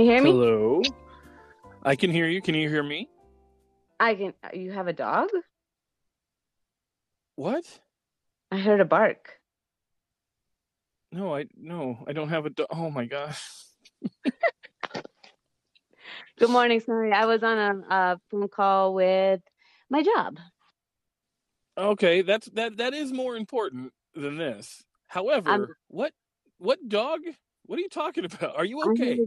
[0.00, 0.30] Can you hear me?
[0.30, 0.82] Hello.
[1.82, 2.40] I can hear you.
[2.40, 3.10] Can you hear me?
[3.98, 4.32] I can.
[4.54, 5.28] You have a dog?
[7.36, 7.66] What?
[8.50, 9.38] I heard a bark.
[11.12, 12.50] No, I no, I don't have a.
[12.50, 12.68] dog.
[12.70, 13.46] oh my gosh.
[16.38, 16.80] Good morning.
[16.80, 19.42] Sorry, I was on a, a phone call with
[19.90, 20.38] my job.
[21.76, 22.78] Okay, that's that.
[22.78, 24.82] That is more important than this.
[25.08, 26.14] However, I'm- what
[26.56, 27.20] what dog?
[27.66, 28.56] What are you talking about?
[28.56, 29.18] Are you I okay?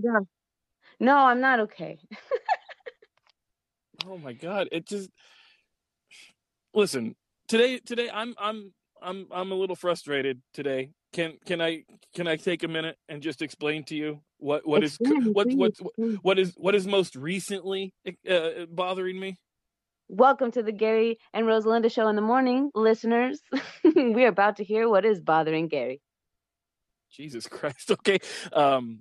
[1.05, 1.15] Heard a dog.
[1.15, 1.97] No, I'm not okay.
[4.05, 4.69] Oh my god!
[4.71, 5.09] It just
[6.73, 7.15] listen
[7.47, 7.79] today.
[7.79, 10.91] Today, I'm I'm I'm I'm a little frustrated today.
[11.13, 11.83] Can can I
[12.15, 15.73] can I take a minute and just explain to you what what is what what
[16.21, 17.93] what is what is most recently
[18.29, 19.37] uh, bothering me?
[20.09, 23.41] Welcome to the Gary and Rosalinda show in the morning, listeners.
[23.85, 26.01] We're about to hear what is bothering Gary.
[27.11, 27.91] Jesus Christ.
[27.91, 28.19] Okay.
[28.51, 28.99] Um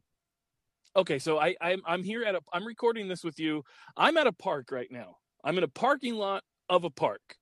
[0.97, 3.65] okay, so I I'm I'm here at a I'm recording this with you.
[3.97, 5.17] I'm at a park right now.
[5.45, 7.37] I'm in a parking lot of a park.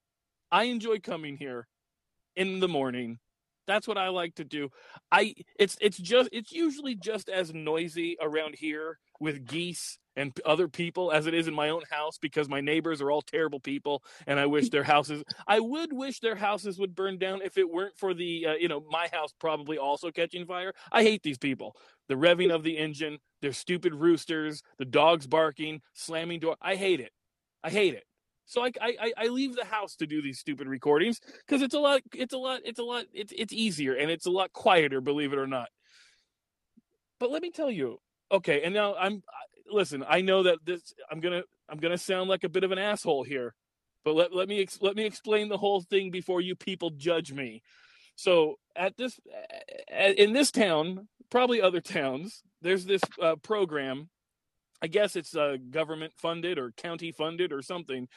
[0.51, 1.69] I enjoy coming here
[2.37, 3.19] in the morning.
[3.67, 4.71] That's what I like to do.
[5.13, 10.69] I it's it's just it's usually just as noisy around here with geese and other
[10.69, 14.03] people as it is in my own house because my neighbors are all terrible people
[14.27, 17.69] and I wish their houses I would wish their houses would burn down if it
[17.69, 20.73] weren't for the uh, you know my house probably also catching fire.
[20.93, 21.77] I hate these people.
[22.09, 26.57] The revving of the engine, their stupid roosters, the dogs barking, slamming door.
[26.61, 27.13] I hate it.
[27.63, 28.05] I hate it.
[28.47, 31.79] So I I I leave the house to do these stupid recordings because it's a
[31.79, 35.01] lot it's a lot it's a lot it's it's easier and it's a lot quieter,
[35.01, 35.69] believe it or not.
[37.21, 37.99] But let me tell you,
[38.33, 40.05] okay, and now I'm I- listen.
[40.09, 43.25] I know that this I'm gonna I'm gonna sound like a bit of an asshole
[43.25, 43.55] here,
[44.05, 47.63] but let let me let me explain the whole thing before you people judge me.
[48.17, 49.19] So at this
[49.91, 54.11] in this town, probably other towns, there's this uh, program.
[54.83, 58.09] I guess it's uh, government funded or county funded or something.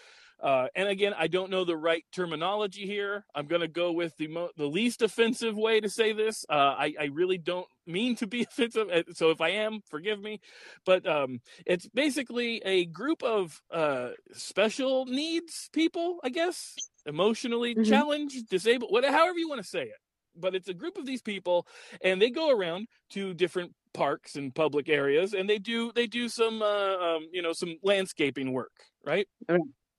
[0.43, 3.25] Uh, and again, I don't know the right terminology here.
[3.33, 6.45] I'm going to go with the mo- the least offensive way to say this.
[6.49, 10.19] Uh, I, I really don't mean to be offensive, uh, so if I am, forgive
[10.21, 10.41] me.
[10.85, 16.75] But um, it's basically a group of uh, special needs people, I guess,
[17.05, 17.85] emotionally Mhm.
[17.89, 19.97] challenged, disabled, whatever, however you want to say it.
[20.35, 21.67] But it's a group of these people,
[22.03, 26.27] and they go around to different parks and public areas, and they do they do
[26.27, 28.71] some uh, um, you know some landscaping work,
[29.05, 29.27] right?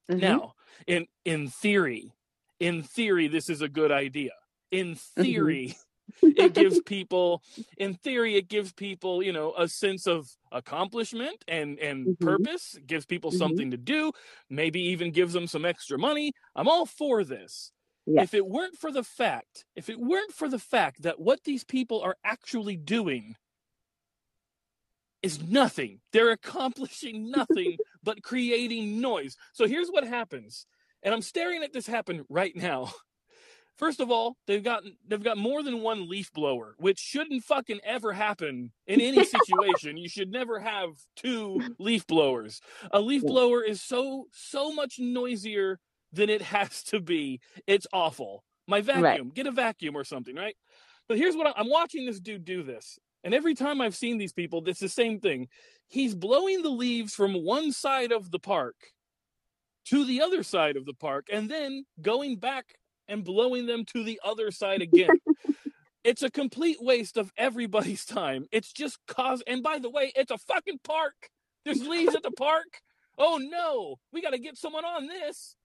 [0.09, 0.41] Mhm.
[0.41, 0.55] Now,
[0.87, 2.13] in in theory,
[2.61, 4.33] in theory, this is a good idea.
[4.71, 5.77] In theory,
[6.37, 7.43] it gives people,
[7.79, 12.21] in theory, it gives people, you know, a sense of accomplishment and and Mhm.
[12.21, 12.77] purpose.
[12.77, 13.33] It gives people Mhm.
[13.33, 14.13] something to do.
[14.51, 16.33] Maybe even gives them some extra money.
[16.57, 17.73] I'm all for this.
[18.07, 18.29] Yes.
[18.29, 21.65] If it weren't for the fact, if it weren't for the fact that what these
[21.65, 23.37] people are actually doing
[25.23, 26.01] is nothing.
[26.13, 29.37] They're accomplishing nothing but creating noise.
[29.53, 30.67] So here's what happens.
[31.03, 32.93] And I'm staring at this happen right now.
[33.77, 37.81] First of all, they've got they've got more than one leaf blower, which shouldn't fucking
[37.83, 39.97] ever happen in any situation.
[39.97, 42.61] you should never have two leaf blowers.
[42.93, 45.81] A leaf blower is so so much noisier
[46.13, 47.41] than it has to be.
[47.67, 48.45] It's awful.
[48.67, 50.57] My vacuum, get a vacuum or something, right?
[51.09, 52.99] But here's what I, I'm watching this dude do this.
[53.25, 55.49] And every time I've seen these people, it's the same thing.
[55.89, 58.75] He's blowing the leaves from one side of the park
[59.87, 62.77] to the other side of the park and then going back
[63.09, 65.21] and blowing them to the other side again.
[66.05, 68.47] it's a complete waste of everybody's time.
[68.51, 71.31] It's just cause and by the way, it's a fucking park.
[71.65, 72.81] There's leaves at the park.
[73.17, 75.57] Oh no, we got to get someone on this.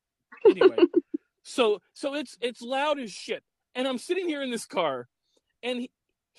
[0.46, 0.78] Anyway,
[1.44, 3.44] so so it's it's loud as shit.
[3.76, 5.08] And I'm sitting here in this car
[5.64, 5.88] and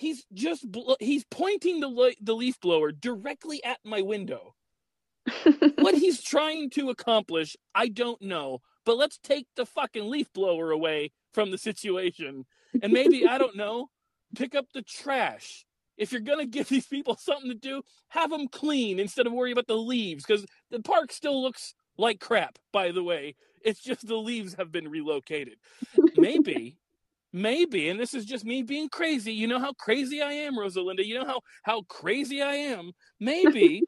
[0.00, 4.54] he's just bl- he's pointing the the leaf blower directly at my window
[5.76, 8.60] what he's trying to accomplish, I don't know.
[8.84, 12.46] But let's take the fucking leaf blower away from the situation.
[12.82, 13.90] And maybe, I don't know,
[14.34, 15.66] pick up the trash.
[15.96, 19.32] If you're going to give these people something to do, have them clean instead of
[19.32, 20.24] worry about the leaves.
[20.26, 23.36] Because the park still looks like crap, by the way.
[23.62, 25.58] It's just the leaves have been relocated.
[26.16, 26.78] Maybe.
[27.32, 29.32] Maybe, and this is just me being crazy.
[29.32, 31.04] You know how crazy I am, Rosalinda.
[31.04, 32.92] You know how how crazy I am.
[33.20, 33.82] Maybe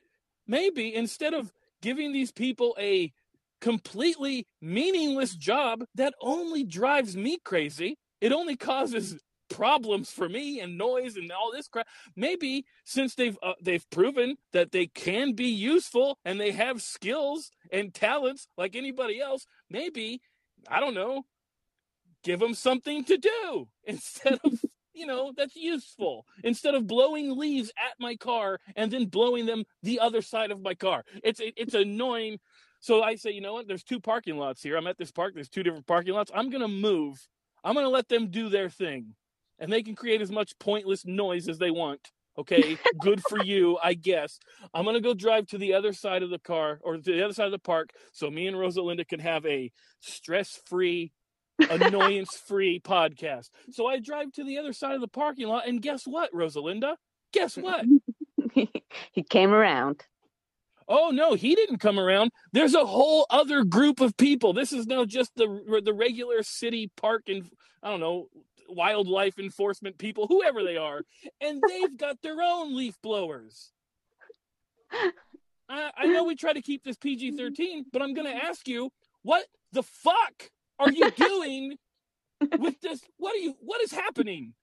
[0.46, 3.12] maybe instead of giving these people a
[3.60, 10.76] completely meaningless job that only drives me crazy, it only causes problems for me and
[10.76, 11.86] noise and all this crap.
[12.16, 17.50] Maybe since they've uh, they've proven that they can be useful and they have skills
[17.72, 20.20] and talents like anybody else, maybe
[20.68, 21.24] I don't know,
[22.24, 24.60] give them something to do instead of
[24.98, 29.64] you know, that's useful instead of blowing leaves at my car and then blowing them
[29.82, 31.04] the other side of my car.
[31.22, 32.38] It's it's annoying.
[32.80, 33.68] So I say, you know what?
[33.68, 34.76] There's two parking lots here.
[34.76, 35.34] I'm at this park.
[35.34, 36.32] There's two different parking lots.
[36.34, 37.16] I'm gonna move.
[37.62, 39.14] I'm gonna let them do their thing,
[39.60, 42.10] and they can create as much pointless noise as they want.
[42.36, 44.40] Okay, good for you, I guess.
[44.74, 47.34] I'm gonna go drive to the other side of the car or to the other
[47.34, 49.70] side of the park, so me and Rosalinda can have a
[50.00, 51.12] stress-free
[51.58, 53.50] annoyance free podcast.
[53.70, 56.96] So I drive to the other side of the parking lot, and guess what, Rosalinda?
[57.32, 57.84] Guess what?
[59.12, 60.04] he came around.
[60.88, 62.30] Oh no, he didn't come around.
[62.52, 64.54] There's a whole other group of people.
[64.54, 67.50] This is now just the the regular city park and
[67.82, 68.28] I don't know
[68.68, 71.02] wildlife enforcement people, whoever they are,
[71.40, 73.72] and they've got their own leaf blowers.
[75.68, 78.66] I, I know we try to keep this PG 13, but I'm going to ask
[78.68, 78.90] you,
[79.22, 81.76] what the fuck are you doing
[82.58, 83.00] with this?
[83.16, 83.54] What are you?
[83.60, 84.54] What is happening?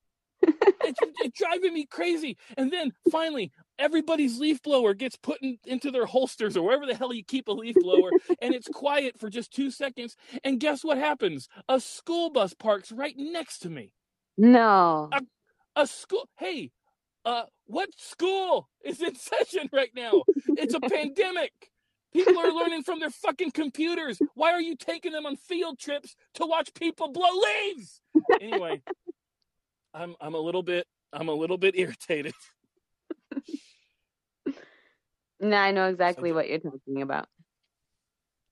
[0.42, 2.36] It's, it's driving me crazy.
[2.56, 6.94] And then finally, everybody's leaf blower gets put in, into their holsters or wherever the
[6.94, 8.10] hell you keep a leaf blower,
[8.40, 10.16] and it's quiet for just two seconds.
[10.44, 11.48] And guess what happens?
[11.68, 13.92] A school bus parks right next to me.
[14.36, 15.08] No.
[15.12, 16.28] A, a school.
[16.38, 16.70] Hey,
[17.24, 20.22] uh, what school is in session right now?
[20.56, 21.52] It's a pandemic.
[22.12, 24.18] People are learning from their fucking computers.
[24.34, 28.00] Why are you taking them on field trips to watch people blow leaves?
[28.40, 28.82] Anyway,
[29.92, 32.34] I'm I'm a little bit I'm a little bit irritated.
[35.40, 37.28] no, I know exactly what you're talking about.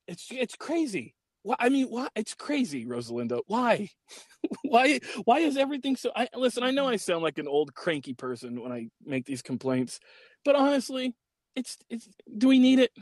[0.07, 1.15] It's it's crazy.
[1.43, 2.09] Why, I mean, why?
[2.17, 3.41] It's crazy, Rosalinda.
[3.47, 3.91] Why?
[4.63, 5.01] why?
[5.25, 6.11] Why is everything so?
[6.17, 6.63] I listen.
[6.63, 10.01] I know I sound like an old cranky person when I make these complaints,
[10.45, 11.15] but honestly,
[11.55, 12.09] it's it's.
[12.37, 12.93] Do we need it?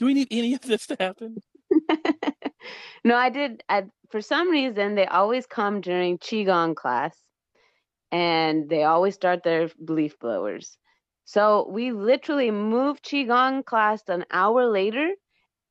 [0.00, 1.42] Do we need any of this to happen?
[3.04, 3.62] no, I did.
[3.68, 7.14] I, for some reason, they always come during qigong class,
[8.10, 10.78] and they always start their leaf blowers.
[11.26, 15.10] So we literally moved qigong class an hour later,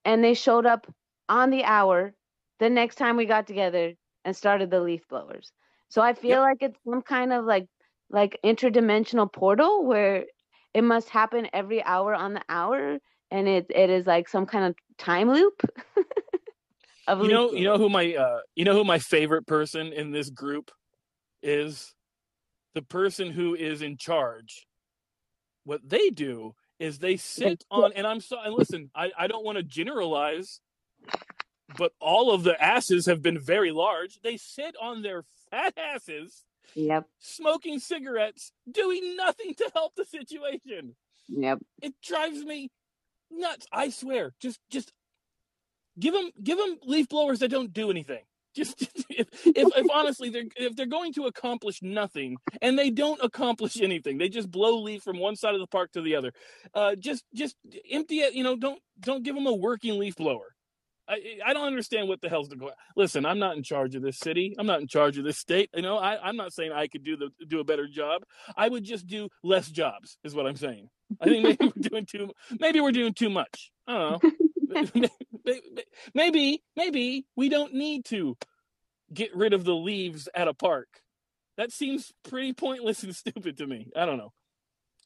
[0.05, 0.85] and they showed up
[1.27, 2.13] on the hour
[2.59, 3.93] the next time we got together
[4.25, 5.51] and started the leaf blowers.
[5.87, 6.41] So I feel yep.
[6.41, 7.65] like it's some kind of like
[8.11, 10.25] like interdimensional portal where
[10.75, 12.99] it must happen every hour on the hour
[13.31, 15.61] and it it is like some kind of time loop.
[17.07, 20.11] of you know, you know who my uh, you know who my favorite person in
[20.11, 20.71] this group
[21.41, 21.93] is
[22.75, 24.67] the person who is in charge.
[25.63, 28.37] What they do is they sit on, and I'm so.
[28.43, 30.61] And listen, I I don't want to generalize,
[31.77, 34.19] but all of the asses have been very large.
[34.21, 36.43] They sit on their fat asses.
[36.75, 37.07] Yep.
[37.17, 40.95] Smoking cigarettes, doing nothing to help the situation.
[41.27, 41.59] Yep.
[41.81, 42.69] It drives me
[43.31, 43.67] nuts.
[43.71, 44.33] I swear.
[44.39, 44.91] Just just
[45.99, 48.23] give them give them leaf blowers that don't do anything.
[48.55, 53.23] Just if, if, if honestly they're if they're going to accomplish nothing and they don't
[53.23, 56.33] accomplish anything, they just blow leaf from one side of the park to the other.
[56.73, 57.55] Uh, just just
[57.91, 58.33] empty it.
[58.33, 60.55] You know, don't don't give them a working leaf blower.
[61.09, 62.73] I, I don't understand what the hell's the going.
[62.95, 64.55] Listen, I'm not in charge of this city.
[64.59, 65.69] I'm not in charge of this state.
[65.73, 68.21] You know, I, I'm not saying I could do the do a better job.
[68.55, 70.89] I would just do less jobs, is what I'm saying.
[71.19, 72.31] I think maybe we're doing too.
[72.59, 73.71] Maybe we're doing too much.
[73.87, 75.09] I don't know.
[76.13, 78.37] maybe maybe we don't need to
[79.11, 80.87] get rid of the leaves at a park.
[81.57, 83.87] That seems pretty pointless and stupid to me.
[83.95, 84.31] I don't know.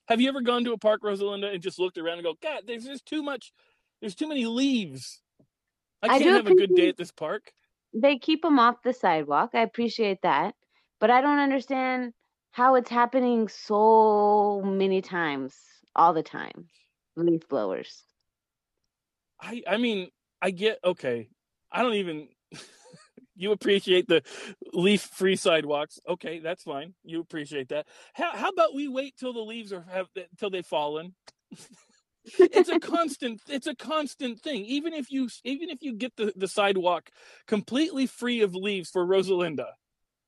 [0.08, 2.64] Have you ever gone to a park, Rosalinda, and just looked around and go, God,
[2.68, 3.54] there's just too much.
[4.02, 5.23] There's too many leaves.
[6.04, 7.54] I can't I have a good day at this park.
[7.94, 9.52] They keep them off the sidewalk.
[9.54, 10.56] I appreciate that,
[11.00, 12.14] but I don't understand
[12.52, 15.56] how it's happening so many times
[15.96, 16.70] all the time.
[17.16, 18.04] Leaf blowers.
[19.42, 20.10] I I mean,
[20.42, 21.30] I get okay.
[21.72, 22.28] I don't even
[23.36, 24.24] you appreciate the
[24.74, 26.00] leaf free sidewalks.
[26.08, 26.94] Okay, that's fine.
[27.04, 27.88] You appreciate that.
[28.14, 30.08] How how about we wait till the leaves are have
[30.38, 31.16] till they've fallen?
[32.26, 34.66] it's a constant it's a constant thing.
[34.66, 37.10] Even if you even if you get the, the sidewalk
[37.48, 39.68] completely free of leaves for Rosalinda,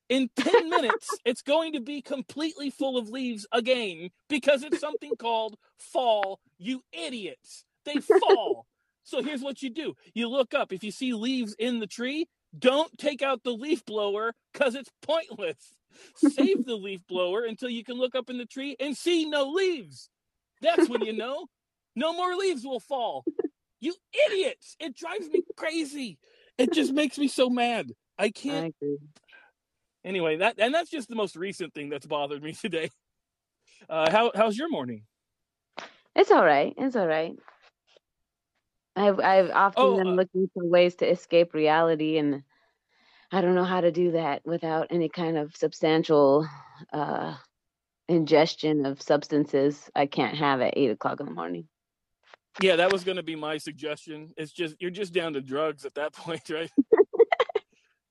[0.09, 5.15] in 10 minutes, it's going to be completely full of leaves again because it's something
[5.17, 7.65] called fall, you idiots.
[7.85, 8.65] They fall.
[9.03, 10.71] so here's what you do you look up.
[10.71, 14.89] If you see leaves in the tree, don't take out the leaf blower because it's
[15.01, 15.73] pointless.
[16.17, 19.49] Save the leaf blower until you can look up in the tree and see no
[19.49, 20.09] leaves.
[20.61, 21.47] That's when you know
[21.95, 23.25] no more leaves will fall.
[23.79, 23.93] You
[24.27, 24.75] idiots.
[24.79, 26.17] It drives me crazy.
[26.57, 27.91] It just makes me so mad.
[28.17, 28.73] I can't.
[28.81, 28.95] I
[30.03, 32.89] anyway, that and that's just the most recent thing that's bothered me today.
[33.89, 35.03] Uh, how how's your morning?
[36.15, 36.73] It's all right.
[36.77, 37.35] It's all right.
[38.95, 42.43] I've I've often oh, been uh, looking for ways to escape reality, and
[43.31, 46.47] I don't know how to do that without any kind of substantial
[46.93, 47.35] uh,
[48.07, 51.67] ingestion of substances I can't have at eight o'clock in the morning.
[52.61, 54.33] Yeah, that was going to be my suggestion.
[54.37, 56.71] It's just you're just down to drugs at that point, right?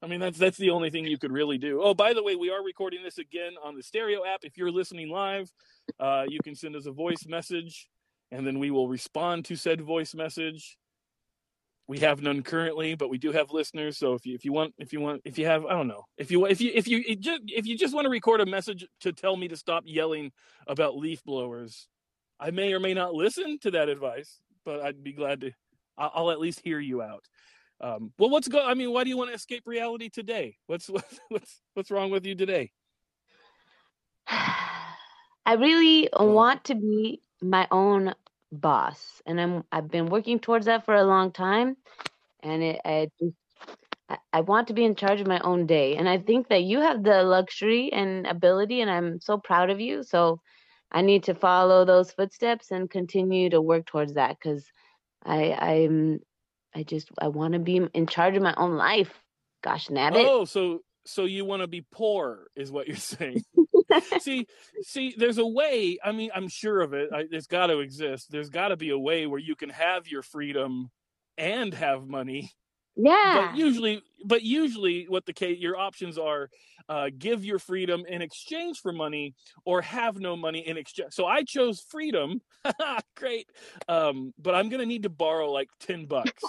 [0.03, 1.81] I mean, that's that's the only thing you could really do.
[1.83, 4.41] Oh, by the way, we are recording this again on the stereo app.
[4.43, 5.51] If you're listening live,
[5.99, 7.89] uh, you can send us a voice message,
[8.31, 10.77] and then we will respond to said voice message.
[11.87, 13.97] We have none currently, but we do have listeners.
[13.97, 16.05] So if you if you want if you want if you have I don't know
[16.19, 18.87] if you if you if you just if you just want to record a message
[19.01, 20.33] to tell me to stop yelling
[20.67, 21.87] about leaf blowers,
[22.41, 25.53] I may or may not listen to that advice, but I'd be glad to.
[25.97, 27.25] I'll, I'll at least hear you out.
[27.81, 28.65] Um, well, what's go?
[28.65, 30.57] I mean, why do you want to escape reality today?
[30.67, 32.73] What's what's what's what's wrong with you today?
[35.47, 38.15] I really want to be my own
[38.51, 41.77] boss, and I'm I've been working towards that for a long time,
[42.43, 43.35] and it I just
[44.33, 46.81] I want to be in charge of my own day, and I think that you
[46.81, 50.03] have the luxury and ability, and I'm so proud of you.
[50.03, 50.41] So
[50.95, 54.65] I need to follow those footsteps and continue to work towards that because
[55.25, 56.21] I I'm
[56.73, 59.13] I just I want to be in charge of my own life.
[59.63, 60.25] Gosh, nabbit.
[60.25, 63.43] Oh, so so you want to be poor is what you're saying.
[64.21, 64.47] see,
[64.83, 65.99] see, there's a way.
[66.03, 67.11] I mean, I'm sure of it.
[67.13, 68.31] I, it's got to exist.
[68.31, 70.93] There's got to be a way where you can have your freedom
[71.37, 72.53] and have money.
[72.97, 73.49] Yeah.
[73.51, 76.49] But usually, but usually, what the case, your options are:
[76.89, 79.35] uh, give your freedom in exchange for money,
[79.65, 81.13] or have no money in exchange.
[81.13, 82.41] So I chose freedom.
[83.17, 83.49] Great,
[83.89, 86.43] um, but I'm gonna need to borrow like ten bucks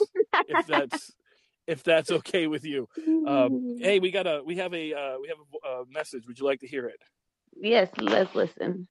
[0.48, 1.12] if that's
[1.68, 2.88] if that's okay with you.
[3.28, 6.28] Um, hey, we got a we have a uh, we have a, a message.
[6.28, 7.02] Would you like to hear it?
[7.60, 8.88] Yes, let's listen.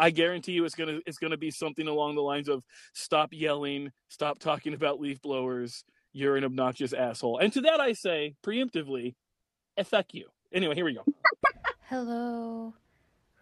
[0.00, 2.62] I guarantee you, it's gonna it's gonna be something along the lines of
[2.94, 5.84] stop yelling, stop talking about leaf blowers.
[6.12, 7.38] You're an obnoxious asshole.
[7.38, 9.14] And to that, I say preemptively,
[9.76, 10.28] eh, fuck you.
[10.52, 11.04] Anyway, here we go.
[11.88, 12.74] Hello,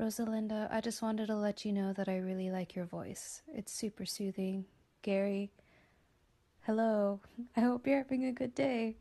[0.00, 0.72] Rosalinda.
[0.72, 3.42] I just wanted to let you know that I really like your voice.
[3.48, 4.66] It's super soothing.
[5.02, 5.50] Gary,
[6.62, 7.20] hello.
[7.56, 8.96] I hope you're having a good day.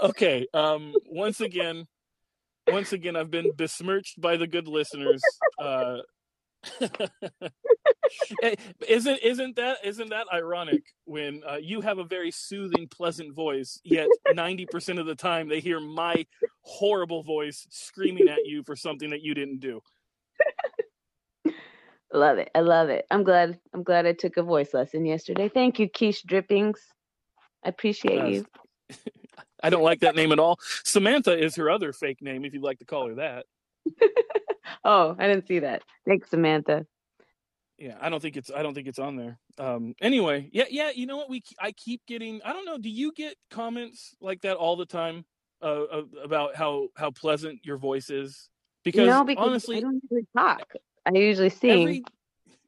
[0.00, 0.46] okay.
[0.52, 0.94] Um.
[1.06, 1.86] Once again,
[2.68, 5.22] once again, I've been besmirched by the good listeners.
[5.58, 5.98] Uh,
[8.88, 13.80] isn't isn't that isn't that ironic when uh, you have a very soothing, pleasant voice,
[13.84, 16.26] yet ninety percent of the time they hear my
[16.62, 19.80] horrible voice screaming at you for something that you didn't do.
[22.12, 22.50] love it.
[22.54, 23.06] I love it.
[23.10, 23.58] I'm glad.
[23.72, 25.48] I'm glad I took a voice lesson yesterday.
[25.48, 26.80] Thank you, Keish Drippings.
[27.64, 28.46] I appreciate uh, you.
[29.62, 30.58] I don't like that name at all.
[30.84, 33.46] Samantha is her other fake name, if you'd like to call her that.
[34.84, 35.82] oh, I didn't see that.
[36.06, 36.86] Thanks, Samantha.
[37.78, 39.38] Yeah, I don't think it's I don't think it's on there.
[39.58, 42.88] Um anyway, yeah, yeah, you know what we I keep getting I don't know, do
[42.88, 45.24] you get comments like that all the time
[45.62, 48.48] uh, about how how pleasant your voice is?
[48.84, 50.74] Because, no, because honestly, I don't usually talk.
[51.06, 51.70] I usually sing.
[51.70, 52.04] Every,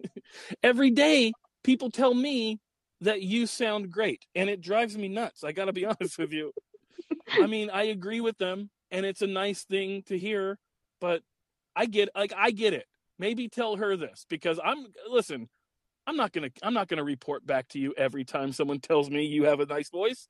[0.63, 1.33] every day
[1.63, 2.59] people tell me
[3.03, 5.45] that you sound great and it drives me nuts.
[5.45, 6.53] I got to be honest with you.
[7.31, 10.59] I mean, I agree with them and it's a nice thing to hear,
[11.01, 11.23] but
[11.75, 12.87] I get like I get it.
[13.19, 15.49] Maybe tell her this because I'm listen.
[16.07, 19.25] I'm not gonna I'm not gonna report back to you every time someone tells me
[19.25, 20.29] you have a nice voice.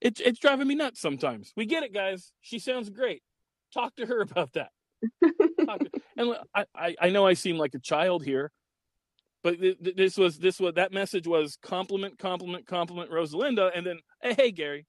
[0.00, 1.52] It's it's driving me nuts sometimes.
[1.56, 2.32] We get it, guys.
[2.42, 3.22] She sounds great.
[3.72, 4.70] Talk to her about that.
[5.22, 8.52] to, and I, I I know I seem like a child here,
[9.42, 13.86] but th- th- this was this was that message was compliment compliment compliment Rosalinda, and
[13.86, 14.86] then hey, hey Gary.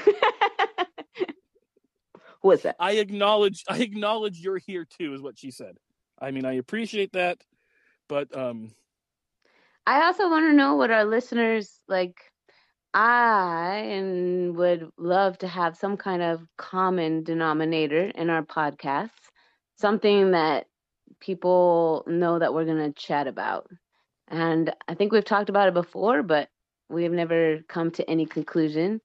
[2.41, 2.75] What's that?
[2.79, 5.77] I acknowledge I acknowledge you're here too, is what she said.
[6.19, 7.43] I mean, I appreciate that,
[8.07, 8.71] but um
[9.87, 12.17] I also want to know what our listeners like
[12.93, 19.11] I and would love to have some kind of common denominator in our podcast,
[19.75, 20.67] something that
[21.19, 23.67] people know that we're going to chat about.
[24.29, 26.49] And I think we've talked about it before, but
[26.89, 29.01] we've never come to any conclusion.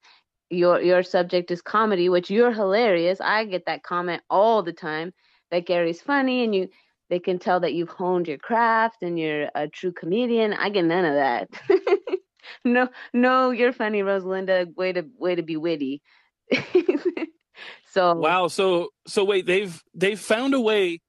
[0.49, 3.21] Your your subject is comedy, which you're hilarious.
[3.21, 5.13] I get that comment all the time
[5.51, 6.69] that Gary's funny and you
[7.11, 10.53] they can tell that you've honed your craft and you're a true comedian.
[10.53, 11.49] I get none of that.
[12.65, 14.73] no, no, you're funny, Rosalinda.
[14.75, 16.01] Way to way to be witty.
[17.91, 18.47] so wow.
[18.47, 21.01] So so wait, they've they've found a way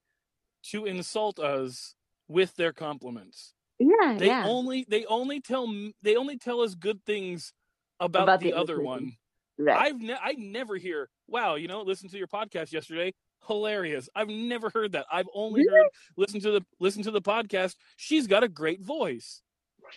[0.71, 1.95] to insult us
[2.27, 3.55] with their compliments.
[3.79, 4.45] Yeah, they yeah.
[4.45, 7.53] only they only tell they only tell us good things
[8.01, 9.13] about, about the, the, other one.
[9.57, 9.79] Right.
[9.79, 13.13] I've ne- I never hear, wow, you know, listen to your podcast yesterday
[13.47, 14.09] hilarious.
[14.15, 15.07] I've never heard that.
[15.11, 15.75] I've only really?
[15.75, 17.77] heard listen to the listen to the podcast.
[17.97, 19.43] She's got a great voice.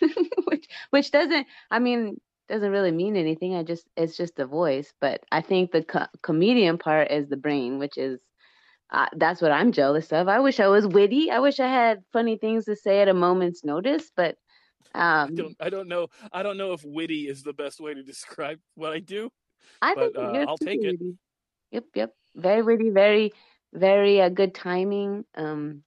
[0.44, 3.54] which which doesn't I mean doesn't really mean anything.
[3.56, 4.92] I just it's just a voice.
[5.00, 8.20] But I think the co- comedian part is the brain, which is
[8.92, 10.28] uh, that's what I'm jealous of.
[10.28, 11.30] I wish I was witty.
[11.30, 14.10] I wish I had funny things to say at a moment's notice.
[14.16, 14.36] But
[14.94, 17.94] um, I don't I don't know I don't know if witty is the best way
[17.94, 19.30] to describe what I do.
[19.82, 20.92] I but think uh, I'll take it.
[20.92, 21.16] witty.
[21.72, 22.12] Yep, yep.
[22.36, 23.32] Very witty, very,
[23.72, 25.24] very uh, good timing.
[25.34, 25.82] Um,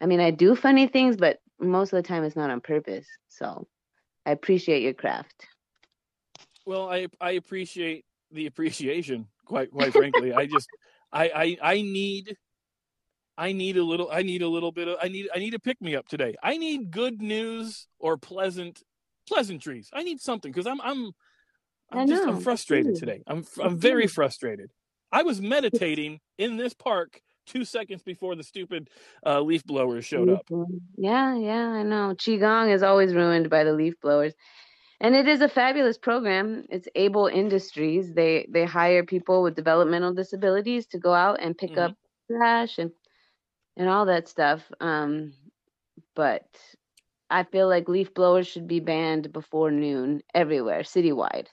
[0.00, 3.06] I mean, I do funny things, but most of the time it's not on purpose.
[3.28, 3.66] So
[4.24, 5.46] I appreciate your craft.
[6.66, 9.26] Well, I I appreciate the appreciation.
[9.46, 10.68] Quite quite frankly, I just
[11.12, 12.36] I, I I need
[13.38, 15.58] I need a little I need a little bit of I need I need to
[15.58, 16.34] pick me up today.
[16.42, 18.82] I need good news or pleasant
[19.26, 19.88] pleasantries.
[19.92, 21.12] I need something because I'm I'm
[21.90, 22.34] I'm I just know.
[22.34, 23.22] I'm frustrated today.
[23.26, 24.70] I'm I'm very frustrated.
[25.12, 28.90] I was meditating in this park two seconds before the stupid
[29.24, 30.46] uh, leaf blowers showed up.
[30.96, 32.14] Yeah, yeah, I know.
[32.14, 34.34] Qigong is always ruined by the leaf blowers.
[35.00, 36.66] And it is a fabulous program.
[36.70, 38.12] It's Able Industries.
[38.12, 41.78] They they hire people with developmental disabilities to go out and pick Mhm.
[41.90, 41.96] up
[42.26, 42.90] trash and
[43.76, 44.70] and all that stuff.
[44.80, 45.32] Um,
[46.16, 46.44] but
[47.30, 51.46] I feel like leaf blowers should be banned before noon everywhere, citywide.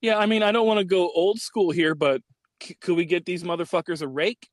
[0.00, 2.22] Yeah, I mean I don't want to go old school here, but
[2.62, 4.48] c- could we get these motherfuckers a rake?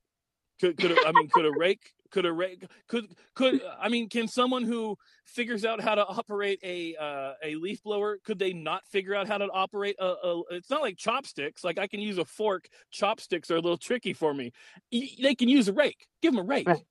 [0.59, 4.27] Could could I mean could a rake could a rake could could I mean can
[4.27, 8.87] someone who figures out how to operate a uh, a leaf blower could they not
[8.87, 11.63] figure out how to operate a, a it's not like chopsticks.
[11.63, 12.67] Like I can use a fork.
[12.91, 14.51] Chopsticks are a little tricky for me.
[14.91, 16.07] They can use a rake.
[16.21, 16.67] Give them a rake.
[16.67, 16.83] Right.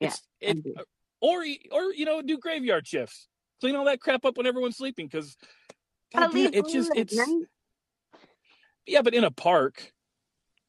[0.00, 0.64] Yeah, it,
[1.20, 3.28] or or you know do graveyard shifts.
[3.60, 5.36] Clean all that crap up when everyone's sleeping because
[6.54, 7.18] it's just it's
[8.86, 9.92] yeah but in a park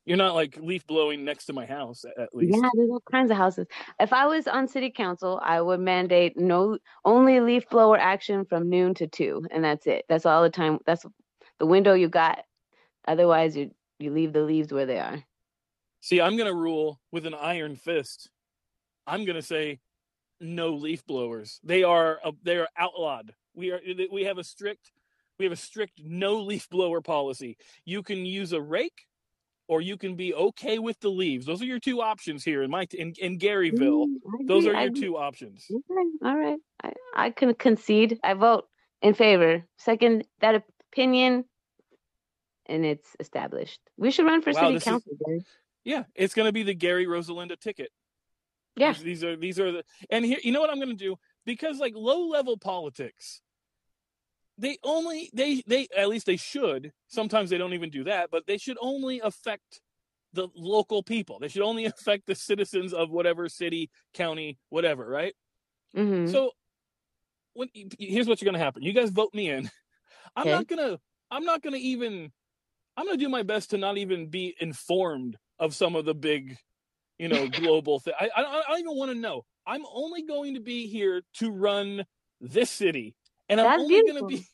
[0.05, 3.31] you're not like leaf blowing next to my house at, least Yeah, there's all kinds
[3.31, 3.67] of houses.
[3.99, 8.69] If I was on city council, I would mandate no only leaf blower action from
[8.69, 10.05] noon to two, and that's it.
[10.09, 10.79] That's all the time.
[10.85, 11.05] That's
[11.59, 12.39] the window you got.
[13.07, 15.23] Otherwise, you you leave the leaves where they are.
[16.01, 18.29] See, I'm going to rule with an iron fist.
[19.05, 19.79] I'm going to say
[20.39, 21.59] no leaf blowers.
[21.63, 23.33] They are uh, they are outlawed.
[23.53, 23.79] We are
[24.11, 24.91] we have a strict
[25.37, 27.57] we have a strict no leaf blower policy.
[27.85, 29.05] You can use a rake
[29.71, 31.45] or you can be okay with the leaves.
[31.45, 34.05] Those are your two options here in my in, in Garyville.
[34.05, 35.65] Mm, Those are your two options.
[35.71, 36.59] Okay, all right.
[36.83, 38.19] I I can concede.
[38.21, 38.65] I vote
[39.01, 39.63] in favor.
[39.77, 41.45] Second that opinion,
[42.65, 43.79] and it's established.
[43.95, 45.13] We should run for Wow, city this is- council.
[45.85, 47.89] Yeah, it's going to be the Gary Rosalinda ticket.
[48.75, 48.91] Yeah.
[48.91, 51.15] These, these are these are the and here you know what I'm going to do
[51.45, 53.41] because like low level politics
[54.61, 58.45] they only they they at least they should sometimes they don't even do that but
[58.47, 59.81] they should only affect
[60.33, 61.39] the local people.
[61.39, 65.33] They should only affect the citizens of whatever city county whatever right?
[65.93, 66.51] Hmm so
[67.53, 67.67] when
[67.99, 68.81] here's what's going to happen.
[68.83, 69.69] You guys vote me in.
[70.35, 70.51] I'm Okay.
[70.51, 70.99] not going to
[71.31, 72.31] i'm not going to even
[72.97, 76.13] i'm going to do my best to not even be informed of some of the
[76.13, 76.57] big
[77.17, 79.43] you know global thing I, I i don't even want to know.
[79.65, 82.05] I'm only going to be here to run
[82.39, 83.15] this city
[83.49, 84.47] and i'm That's only going to be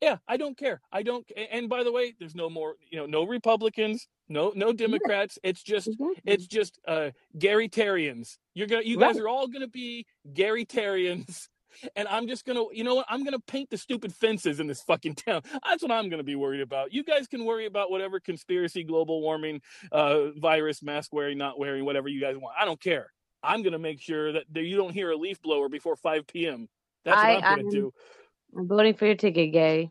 [0.00, 3.06] yeah i don't care i don't and by the way there's no more you know
[3.06, 6.14] no republicans no no democrats it's just Exactly.
[6.26, 8.38] it's just uh Gary Tarians.
[8.54, 11.48] You're gonna you guys are all gonna be Gary Tarians.
[11.94, 13.04] And I'm just gonna, you know what?
[13.10, 15.42] I'm gonna paint the stupid fences in this fucking town.
[15.62, 16.94] That's what I'm gonna be worried about.
[16.94, 19.60] You guys can worry about whatever conspiracy, global warming,
[19.92, 22.54] uh, virus, mask wearing, not wearing, whatever you guys want.
[22.58, 23.12] I don't care.
[23.42, 26.66] I'm gonna make sure that you don't hear a leaf blower before 5 p.m.
[27.04, 27.92] That's what I- I'm gonna I'm- do.
[28.56, 29.90] I'm voting for your ticket, Gary.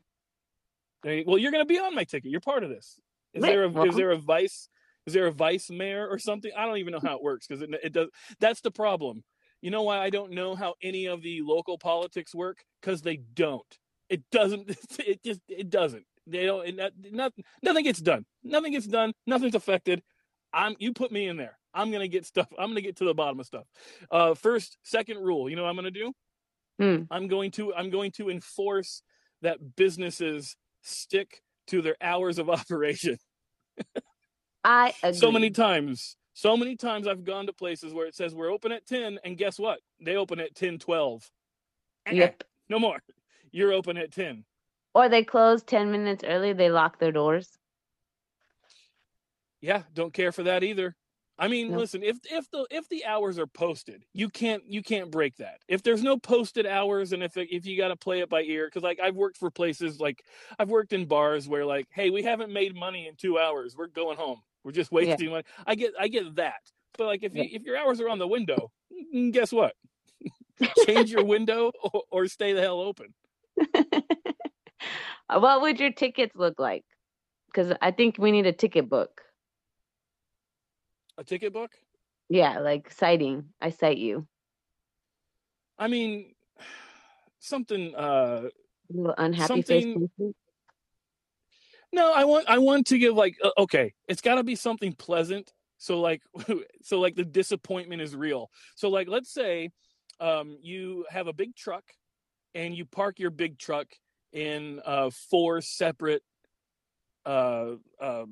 [1.04, 2.32] There you- Well, you're gonna be on my ticket.
[2.32, 2.99] You're part of this.
[3.34, 3.49] Is Right.
[3.49, 4.69] there a Well- is there a vice
[5.06, 6.51] is there a vice mayor or something?
[6.58, 8.10] I don't even know how it works because it, it does.
[8.39, 9.23] That's the problem.
[9.62, 12.65] You know why I don't know how any of the local politics work?
[12.82, 13.78] Because they don't.
[14.10, 14.67] It doesn't.
[15.08, 16.06] It just it doesn't.
[16.25, 16.67] They don't.
[16.67, 18.25] It, not, nothing gets done.
[18.43, 19.13] Nothing gets done.
[19.28, 20.01] Nothing's affected.
[20.51, 20.75] I'm.
[20.80, 21.60] You put me in there.
[21.71, 22.47] I'm gonna get stuff.
[22.58, 23.67] I'm gonna get to the bottom of stuff.
[24.10, 25.49] Uh, first, second rule.
[25.51, 26.13] You know what I'm gonna do?
[26.79, 27.03] Hmm.
[27.09, 29.01] I'm going to I'm going to enforce
[29.41, 33.17] that businesses stick to their hours of operation.
[34.63, 35.17] I agree.
[35.17, 38.71] So many times, so many times I've gone to places where it says we're open
[38.71, 39.79] at 10 and guess what?
[40.01, 41.29] They open at 10 12.
[42.11, 42.43] Yep.
[42.69, 42.99] No more.
[43.51, 44.43] You're open at 10.
[44.95, 46.53] Or they close ten minutes early.
[46.53, 47.59] They lock their doors.
[49.59, 50.95] Yeah, don't care for that either.
[51.38, 55.12] I mean, listen, if if the if the hours are posted, you can't you can't
[55.12, 55.60] break that.
[55.67, 58.41] If there's no posted hours, and if it, if you got to play it by
[58.43, 60.24] ear, because like I've worked for places like
[60.58, 63.88] I've worked in bars where like, hey, we haven't made money in two hours, we're
[63.88, 65.17] going home, we're just Yeah.
[65.17, 65.43] wasting money.
[65.67, 66.62] I get I get that,
[66.98, 68.71] but like if you, if your hours are on the window,
[69.13, 69.76] mm, guess what?
[70.76, 73.13] Change your window or, or stay the hell open.
[75.30, 76.86] what would your tickets look like?
[77.48, 79.21] Because I think we need a ticket book.
[81.17, 81.71] A ticket book?
[82.30, 83.45] Yeah, like citing.
[83.62, 84.28] I cite you.
[85.78, 86.34] I mean,
[87.39, 87.95] something.
[87.95, 88.49] uh
[89.17, 90.10] unhappy something...
[90.17, 90.34] face.
[91.91, 95.54] No, I want I want to give like okay, it's got to be something pleasant.
[95.78, 96.21] So like
[96.82, 98.49] so like the disappointment is real.
[98.75, 99.69] So like let's say
[100.19, 101.84] um you have a big truck
[102.54, 103.88] and you park your big truck
[104.34, 106.23] in uh four separate
[107.25, 108.25] uh uh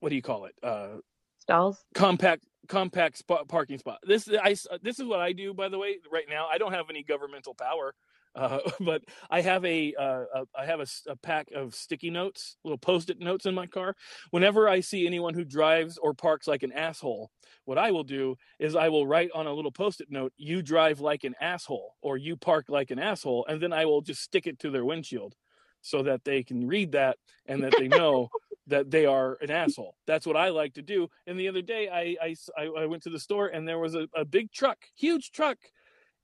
[0.00, 0.54] what do you call it?
[0.62, 0.98] Uh
[1.42, 1.84] stalls.
[1.94, 3.98] Compact compact spot parking spot.
[4.04, 6.46] This I this is what I do by the way right now.
[6.50, 7.94] I don't have any governmental power.
[8.34, 12.56] Uh, but I have a, uh, a I have a, a, pack of sticky notes,
[12.64, 13.94] little post-it notes in my car.
[14.30, 17.30] Whenever I see anyone who drives or parks like an asshole,
[17.66, 20.98] what I will do is I will write on a little post-it note, "You drive
[20.98, 24.46] like an asshole," or "You park like an asshole," and then I will just stick
[24.46, 25.34] it to their windshield,
[25.82, 28.28] so that they can read that and that they know.
[28.68, 29.96] that they are an asshole.
[30.06, 31.08] That's what I like to do.
[31.26, 34.08] And the other day, I I, I went to the store and there was a,
[34.14, 35.58] a big truck, huge truck,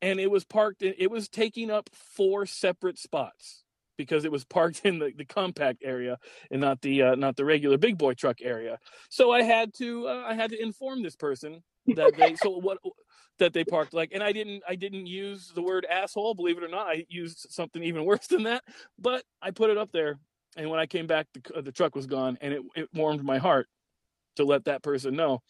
[0.01, 3.65] and it was parked in, it was taking up four separate spots
[3.97, 6.19] because it was parked in the, the compact area
[6.51, 8.79] and not the uh, not the regular big boy truck area
[9.11, 12.79] so i had to uh, i had to inform this person that they so what
[13.39, 16.65] that they parked like and i didn't i didn't use the word asshole believe it
[16.65, 18.63] or not i used something even worse than that
[18.99, 20.19] but i put it up there
[20.57, 23.39] and when i came back the, the truck was gone and it, it warmed my
[23.39, 23.69] heart
[24.37, 25.43] to let that person know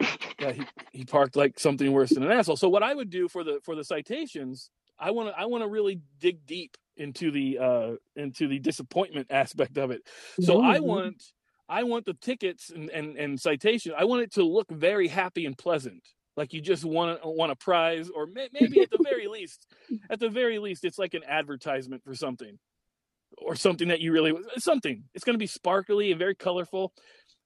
[0.38, 2.56] that he, he parked like something worse than an asshole.
[2.56, 5.62] So what I would do for the for the citations, I want to I want
[5.62, 10.02] to really dig deep into the uh into the disappointment aspect of it.
[10.40, 10.66] So mm-hmm.
[10.66, 11.22] I want
[11.68, 13.92] I want the tickets and, and and citation.
[13.96, 16.02] I want it to look very happy and pleasant,
[16.36, 19.66] like you just want want a prize, or may, maybe at the very least,
[20.10, 22.58] at the very least, it's like an advertisement for something,
[23.38, 25.04] or something that you really something.
[25.14, 26.92] It's going to be sparkly and very colorful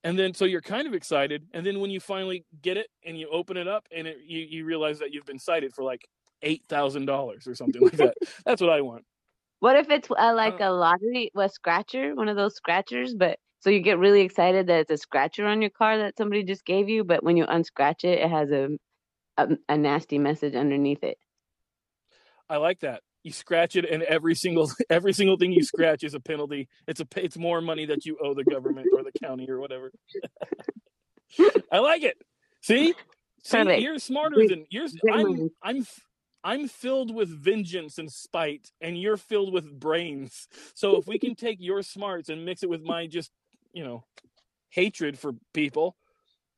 [0.05, 3.19] and then so you're kind of excited and then when you finally get it and
[3.19, 6.07] you open it up and it, you, you realize that you've been cited for like
[6.45, 8.15] $8000 or something like that.
[8.45, 9.05] That's what i want.
[9.61, 12.15] What if it's uh, like uh, a lottery a scratcher?
[12.15, 15.61] One of those scratchers but so you get really excited that it's a scratcher on
[15.61, 18.69] your car that somebody just gave you but when you unscratch it it has a,
[19.39, 21.19] a, a nasty message underneath it.
[22.51, 23.03] I like that.
[23.23, 26.69] You scratch it and every single every single thing you scratch is a penalty.
[26.87, 29.93] It's a it's more money that you owe the government or the county or whatever.
[31.73, 32.17] I like it.
[32.61, 32.95] See?
[33.45, 33.81] See?
[33.81, 35.87] You're smarter than you're i'm i'm
[36.45, 40.49] i'm filled with vengeance and spite and you're filled with brains.
[40.75, 43.31] So if we can take your smarts and mix it with my just
[43.73, 44.05] you know
[44.71, 45.97] hatred for people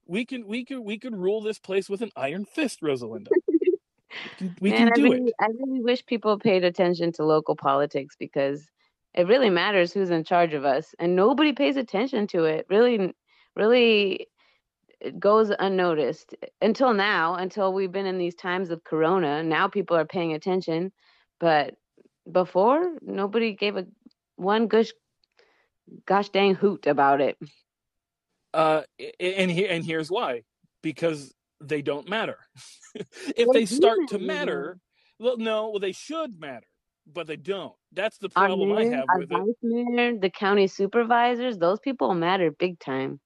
[0.06, 3.28] we can we could we could rule this place with an iron fist rosalinda
[4.60, 5.34] we can, do I really, it.
[5.40, 8.66] I really wish people paid attention to local politics because
[9.14, 12.66] it really matters who's in charge of us, and nobody pays attention to it.
[12.68, 13.14] Really,
[13.56, 14.28] really
[15.00, 19.42] it goes unnoticed until now, until we've been in these times of Corona.
[19.42, 20.92] Now people are paying attention,
[21.38, 21.74] but
[22.30, 23.86] before nobody gave a
[24.36, 24.92] one gush,
[26.06, 27.38] gosh dang hoot about it.
[28.52, 28.82] Uh,
[29.18, 30.42] and here and here's why,
[30.82, 32.38] because they don't matter.
[33.36, 34.78] if they start to matter,
[35.18, 36.66] well, no, well, they should matter,
[37.06, 37.74] but they don't.
[37.92, 39.56] That's the problem mayor, I have with it.
[39.62, 43.20] Mayor, the county supervisors, those people matter big time.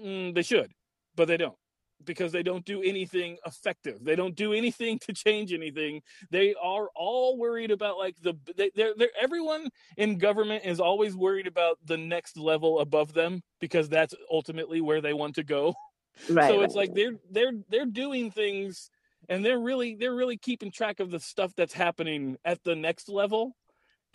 [0.00, 0.70] Mm, they should,
[1.16, 1.56] but they don't
[2.04, 4.04] because they don't do anything effective.
[4.04, 6.02] They don't do anything to change anything.
[6.30, 11.16] They are all worried about like the they, they're, they're everyone in government is always
[11.16, 15.74] worried about the next level above them because that's ultimately where they want to go.
[16.30, 18.90] Right, so it's like they're they're they're doing things
[19.28, 23.10] and they're really they're really keeping track of the stuff that's happening at the next
[23.10, 23.54] level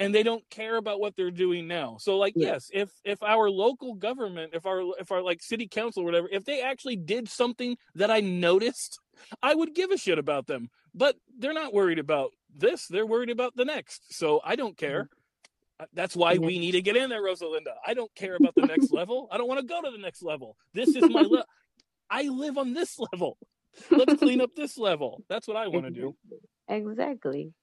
[0.02, 1.98] and they don't care about what they're doing now.
[2.00, 2.54] So like yeah.
[2.54, 6.28] yes, if if our local government, if our if our like city council or whatever,
[6.32, 9.00] if they actually did something that I noticed,
[9.44, 10.70] I would give a shit about them.
[10.94, 14.14] But they're not worried about this, they're worried about the next.
[14.14, 15.04] So I don't care.
[15.04, 15.86] Mm-hmm.
[15.94, 17.74] That's why we need to get in there, Rosalinda.
[17.86, 19.28] I don't care about the next level.
[19.32, 20.56] I don't want to go to the next level.
[20.74, 21.44] This is my level.
[22.08, 23.38] I live on this level.
[23.90, 25.24] Let's clean up this level.
[25.28, 26.16] That's what I want to do.
[26.68, 27.54] Exactly.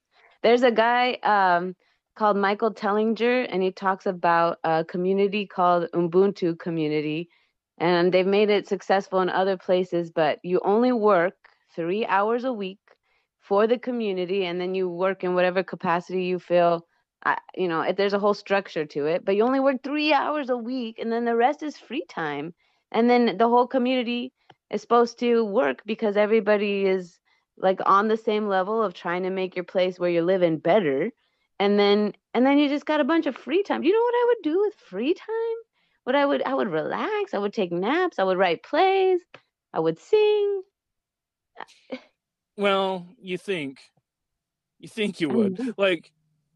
[0.41, 1.75] There's a guy um,
[2.19, 7.29] called Michael Tellinger, and he talks about a community called Ubuntu Community.
[7.77, 11.35] And they've made it successful in other places, but you only work
[11.73, 12.79] three hours a week
[13.39, 16.85] for the community, and then you work in whatever capacity you feel.
[17.25, 20.11] Uh, you know, if there's a whole structure to it, but you only work three
[20.11, 22.53] hours a week, and then the rest is free time.
[22.91, 24.33] And then the whole community
[24.69, 27.17] is supposed to work because everybody is
[27.57, 31.11] like on the same level of trying to make your place where you're living better
[31.59, 33.81] and then and then you just got a bunch of free time.
[33.81, 35.57] Do you know what I would do with free time?
[36.05, 37.33] What I would I would relax.
[37.33, 38.17] I would take naps.
[38.17, 39.19] I would write plays.
[39.73, 40.61] I would sing.
[42.57, 43.79] Well, you think,
[44.79, 45.69] you think you would mm-hmm.
[45.77, 46.11] like,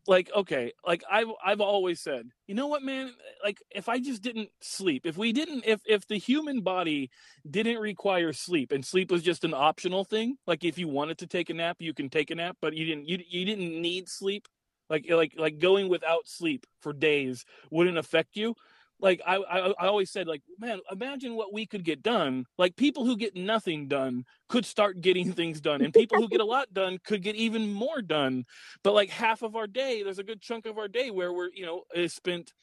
[0.05, 3.13] like okay, like I've I've always said, you know what, man?
[3.41, 7.09] Like if I just didn't sleep, if we didn't, if if the human body
[7.49, 11.27] didn't require sleep, and sleep was just an optional thing, like if you wanted to
[11.27, 14.09] take a nap, you can take a nap, but you didn't you you didn't need
[14.09, 14.47] sleep
[14.89, 18.55] like like like going without sleep for days wouldn't affect you.
[18.99, 22.45] Like I, I i always said like man imagine what we could get done.
[22.57, 26.41] Like people who get nothing done could start getting things done and people who get
[26.41, 28.45] a lot done could get even more done.
[28.83, 31.49] But like half of our day there's a good chunk of our day where we're
[31.53, 32.53] you know is spent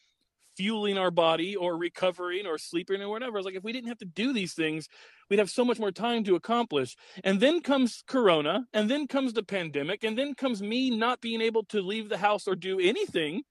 [0.56, 3.38] fueling our body or recovering or sleeping or whatever.
[3.38, 4.88] It's like if we didn't have to do these things,
[5.30, 6.96] we'd have so much more time to accomplish.
[7.24, 11.40] And then comes Corona, and then comes the pandemic, and then comes me not being
[11.40, 13.42] able to leave the house or do anything.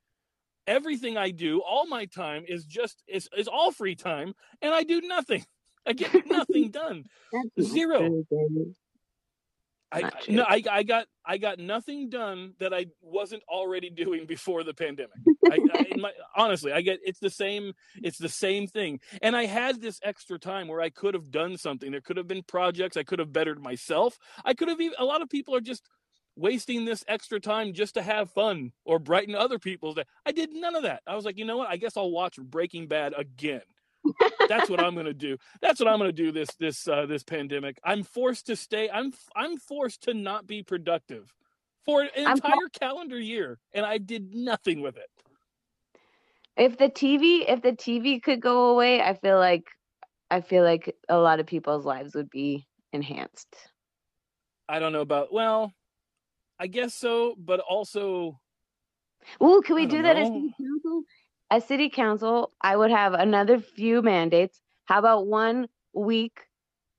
[0.68, 4.84] Everything I do, all my time is just is is all free time, and I
[4.84, 5.46] do nothing.
[5.88, 7.06] I get nothing done.
[7.60, 8.24] Zero.
[9.92, 14.64] I no, I, I got I got nothing done that I wasn't already doing before
[14.64, 15.16] the pandemic.
[15.52, 19.46] I, I, my, honestly, I get it's the same it's the same thing, and I
[19.46, 21.92] had this extra time where I could have done something.
[21.92, 22.98] There could have been projects.
[22.98, 24.20] I could have bettered myself.
[24.46, 24.96] I could have even.
[25.00, 25.84] A lot of people are just
[26.36, 30.04] wasting this extra time just to have fun or brighten other people's day.
[30.26, 31.02] I did none of that.
[31.08, 31.70] I was like, you know what?
[31.70, 33.62] I guess I'll watch Breaking Bad again.
[34.48, 35.38] That's what I'm gonna do.
[35.62, 37.80] That's what I'm gonna do this this uh, this pandemic.
[37.84, 38.90] I'm forced to stay.
[38.90, 41.34] I'm I'm forced to not be productive
[41.86, 45.10] for an entire calendar year, and I did nothing with it.
[46.58, 49.66] If the TV if the TV could go away, I feel like
[50.32, 53.56] I feel like a lot of people's lives would be enhanced.
[54.68, 55.74] I don't know about well,
[56.60, 58.40] I guess so, but also.
[59.40, 60.22] Well, can we do that know.
[60.22, 61.04] as council?
[61.52, 64.62] As city council, I would have another few mandates.
[64.86, 66.42] How about one week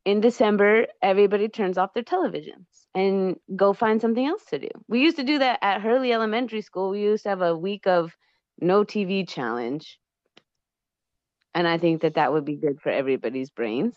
[0.04, 4.68] in December, everybody turns off their televisions and go find something else to do?
[4.88, 6.90] We used to do that at Hurley Elementary School.
[6.90, 8.16] We used to have a week of
[8.60, 9.98] no TV challenge.
[11.54, 13.94] And I think that that would be good for everybody's brains.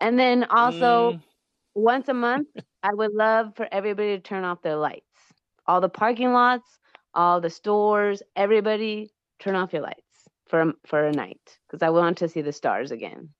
[0.00, 1.22] And then also, mm.
[1.74, 2.48] once a month,
[2.82, 5.06] I would love for everybody to turn off their lights.
[5.66, 6.66] All the parking lots,
[7.14, 9.10] all the stores, everybody
[9.42, 10.00] turn off your lights
[10.46, 13.30] for a, for a night because I want to see the stars again.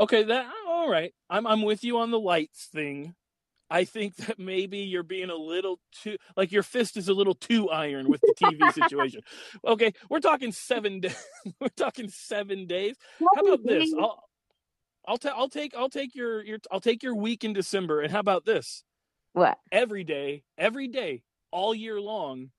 [0.00, 1.14] Okay, that all right.
[1.30, 3.14] I'm I'm with you on the lights thing.
[3.70, 7.34] I think that maybe you're being a little too like your fist is a little
[7.34, 9.20] too iron with the TV situation.
[9.64, 11.26] Okay, we're talking seven days.
[11.60, 12.96] we're talking seven days.
[13.20, 13.94] How about this?
[13.98, 14.22] I'll
[15.06, 18.00] I'll, ta- I'll take I'll take your your I'll take your week in December.
[18.00, 18.82] And how about this?
[19.32, 19.58] What?
[19.70, 22.50] Every day, every day, all year long,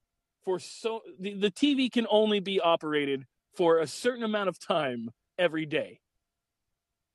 [0.46, 5.10] for so the, the TV can only be operated for a certain amount of time
[5.38, 6.00] every day.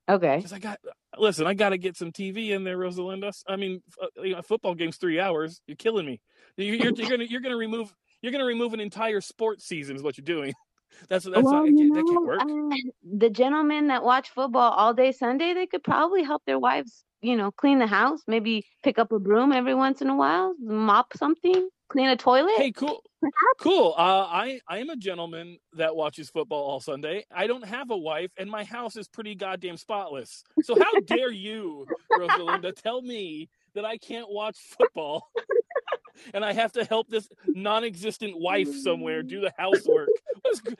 [0.08, 0.36] Okay.
[0.36, 0.78] Because I got
[1.16, 3.32] listen, I got to get some TV in there, Rosalinda.
[3.46, 5.60] I mean, uh, you know, football game's three hours.
[5.66, 6.20] You're killing me.
[6.56, 10.02] You're, you're, you're gonna you're gonna remove you're gonna remove an entire sports season is
[10.02, 10.52] what you're doing.
[11.08, 12.40] That's that's well, not, can't, that can't work.
[12.42, 12.76] Uh,
[13.16, 17.36] the gentlemen that watch football all day Sunday, they could probably help their wives, you
[17.36, 21.16] know, clean the house, maybe pick up a broom every once in a while, mop
[21.16, 22.54] something, clean a toilet.
[22.56, 23.02] Hey, cool.
[23.58, 23.94] Cool.
[23.98, 27.26] Uh, I I am a gentleman that watches football all Sunday.
[27.30, 30.42] I don't have a wife, and my house is pretty goddamn spotless.
[30.62, 35.30] So how dare you, Rosalinda, tell me that I can't watch football,
[36.32, 40.08] and I have to help this non-existent wife somewhere do the housework?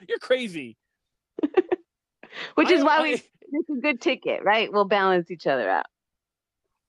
[0.09, 0.77] you're crazy.
[2.55, 4.71] Which is I, why I, we it's a good ticket, right?
[4.73, 5.85] We'll balance each other out.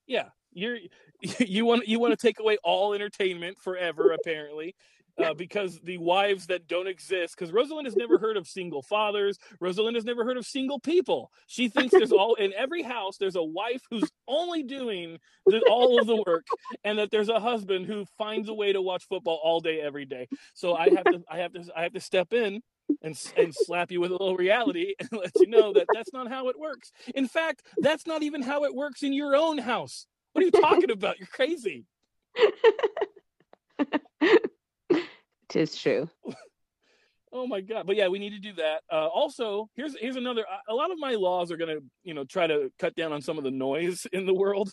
[0.06, 0.78] Yeah, you're
[1.38, 4.74] you want you want to take away all entertainment forever apparently
[5.18, 9.38] uh, because the wives that don't exist, because Rosalind has never heard of single fathers.
[9.60, 11.30] Rosalind has never heard of single people.
[11.46, 13.18] She thinks there's all in every house.
[13.18, 16.46] There's a wife who's only doing the, all of the work,
[16.84, 20.06] and that there's a husband who finds a way to watch football all day, every
[20.06, 20.28] day.
[20.54, 22.62] So I have to, I have to, I have to step in
[23.02, 26.28] and and slap you with a little reality and let you know that that's not
[26.28, 26.90] how it works.
[27.14, 30.06] In fact, that's not even how it works in your own house.
[30.32, 31.18] What are you talking about?
[31.18, 31.84] You're crazy.
[35.48, 36.08] Tis true.
[37.32, 37.86] oh my god!
[37.86, 38.80] But yeah, we need to do that.
[38.90, 40.44] Uh, also, here's here's another.
[40.68, 43.38] A lot of my laws are gonna, you know, try to cut down on some
[43.38, 44.72] of the noise in the world.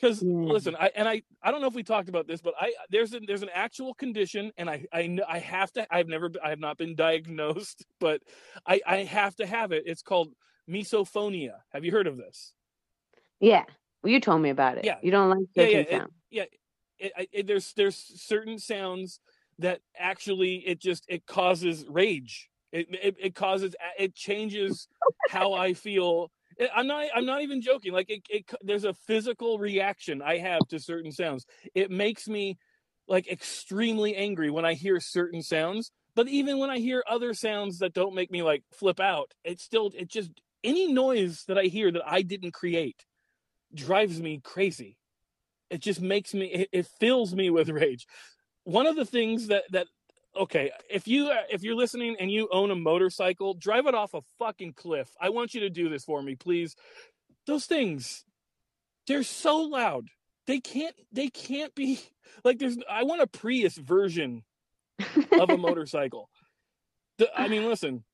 [0.00, 0.32] Because yeah.
[0.32, 3.14] listen, I and I I don't know if we talked about this, but I there's
[3.14, 5.86] a, there's an actual condition, and I I I have to.
[5.94, 8.20] I've never I have not been diagnosed, but
[8.66, 9.84] I I have to have it.
[9.86, 10.32] It's called
[10.68, 11.54] misophonia.
[11.72, 12.52] Have you heard of this?
[13.40, 13.64] Yeah.
[14.02, 14.84] Well, you told me about it.
[14.84, 14.96] Yeah.
[15.02, 16.44] You don't like yeah, yeah, it, yeah
[17.00, 19.20] it, it, there's there's certain sounds
[19.58, 22.48] that actually it just it causes rage.
[22.72, 24.88] It it, it causes it changes
[25.28, 26.30] how I feel.
[26.74, 27.92] I'm not I'm not even joking.
[27.92, 31.46] Like it, it there's a physical reaction I have to certain sounds.
[31.74, 32.58] It makes me
[33.08, 35.90] like extremely angry when I hear certain sounds.
[36.14, 39.60] But even when I hear other sounds that don't make me like flip out, it
[39.60, 40.30] still it just
[40.62, 43.06] any noise that I hear that I didn't create
[43.74, 44.96] drives me crazy.
[45.70, 48.06] It just makes me it, it fills me with rage.
[48.64, 49.86] One of the things that that
[50.36, 54.22] okay, if you if you're listening and you own a motorcycle, drive it off a
[54.38, 55.08] fucking cliff.
[55.20, 56.76] I want you to do this for me, please.
[57.46, 58.24] Those things
[59.06, 60.08] they're so loud.
[60.46, 62.00] They can't they can't be
[62.44, 64.44] like there's I want a Prius version
[65.32, 66.30] of a motorcycle.
[67.18, 68.04] The, I mean, listen,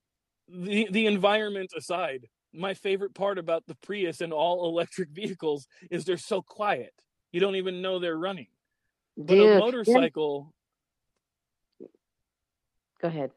[0.49, 6.05] the the environment aside, my favorite part about the Prius and all electric vehicles is
[6.05, 6.93] they're so quiet.
[7.33, 8.49] You don't even know they're running.
[9.17, 10.53] But Dude, a motorcycle.
[11.79, 11.87] Yeah.
[13.01, 13.31] Go ahead.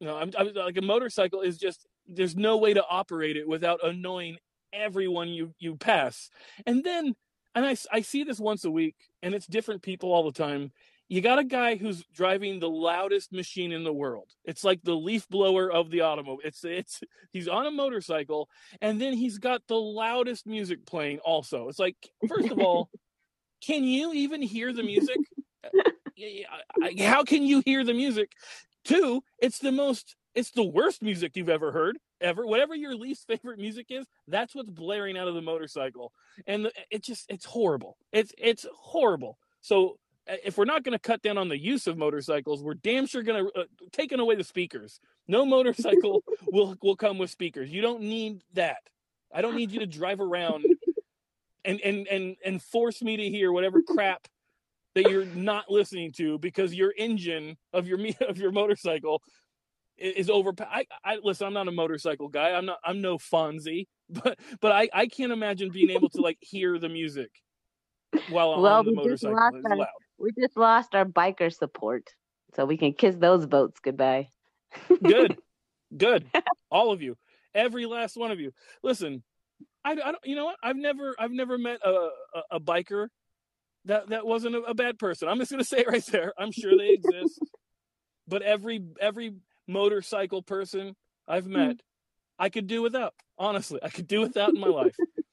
[0.00, 3.84] No, I'm, I'm like a motorcycle is just there's no way to operate it without
[3.84, 4.36] annoying
[4.72, 6.30] everyone you you pass.
[6.66, 7.14] And then
[7.54, 10.72] and I I see this once a week and it's different people all the time
[11.08, 14.30] you got a guy who's driving the loudest machine in the world.
[14.44, 16.38] It's like the leaf blower of the automobile.
[16.44, 17.00] It's it's
[17.32, 18.48] he's on a motorcycle
[18.80, 21.68] and then he's got the loudest music playing also.
[21.68, 21.96] It's like
[22.28, 22.90] first of all,
[23.64, 25.16] can you even hear the music?
[26.18, 28.32] Uh, how can you hear the music?
[28.84, 33.26] Two, it's the most it's the worst music you've ever heard ever whatever your least
[33.26, 36.12] favorite music is that's what's blaring out of the motorcycle
[36.46, 41.22] and it just it's horrible it's it's horrible so if we're not going to cut
[41.22, 44.44] down on the use of motorcycles, we're damn sure going to uh, taking away the
[44.44, 45.00] speakers.
[45.28, 47.70] No motorcycle will will come with speakers.
[47.70, 48.78] You don't need that.
[49.32, 50.64] I don't need you to drive around
[51.64, 54.26] and and and and force me to hear whatever crap
[54.94, 59.22] that you're not listening to because your engine of your of your motorcycle
[59.98, 60.52] is over.
[60.60, 61.46] I, I listen.
[61.46, 62.50] I'm not a motorcycle guy.
[62.50, 62.78] I'm not.
[62.84, 63.86] I'm no Fonzie.
[64.08, 67.28] But but I I can't imagine being able to like hear the music
[68.28, 69.36] while well, on the motorcycle.
[69.52, 72.08] It's loud we just lost our biker support,
[72.54, 74.28] so we can kiss those votes goodbye.
[75.02, 75.36] Good,
[75.96, 76.26] good,
[76.70, 77.16] all of you,
[77.54, 78.52] every last one of you.
[78.82, 79.22] Listen,
[79.84, 80.18] I, I don't.
[80.24, 80.56] You know what?
[80.62, 83.08] I've never, I've never met a a, a biker
[83.86, 85.28] that that wasn't a, a bad person.
[85.28, 86.32] I'm just gonna say it right there.
[86.38, 87.40] I'm sure they exist,
[88.28, 89.34] but every every
[89.66, 90.94] motorcycle person
[91.26, 91.76] I've met, hmm.
[92.38, 93.14] I could do without.
[93.38, 94.96] Honestly, I could do without in my life.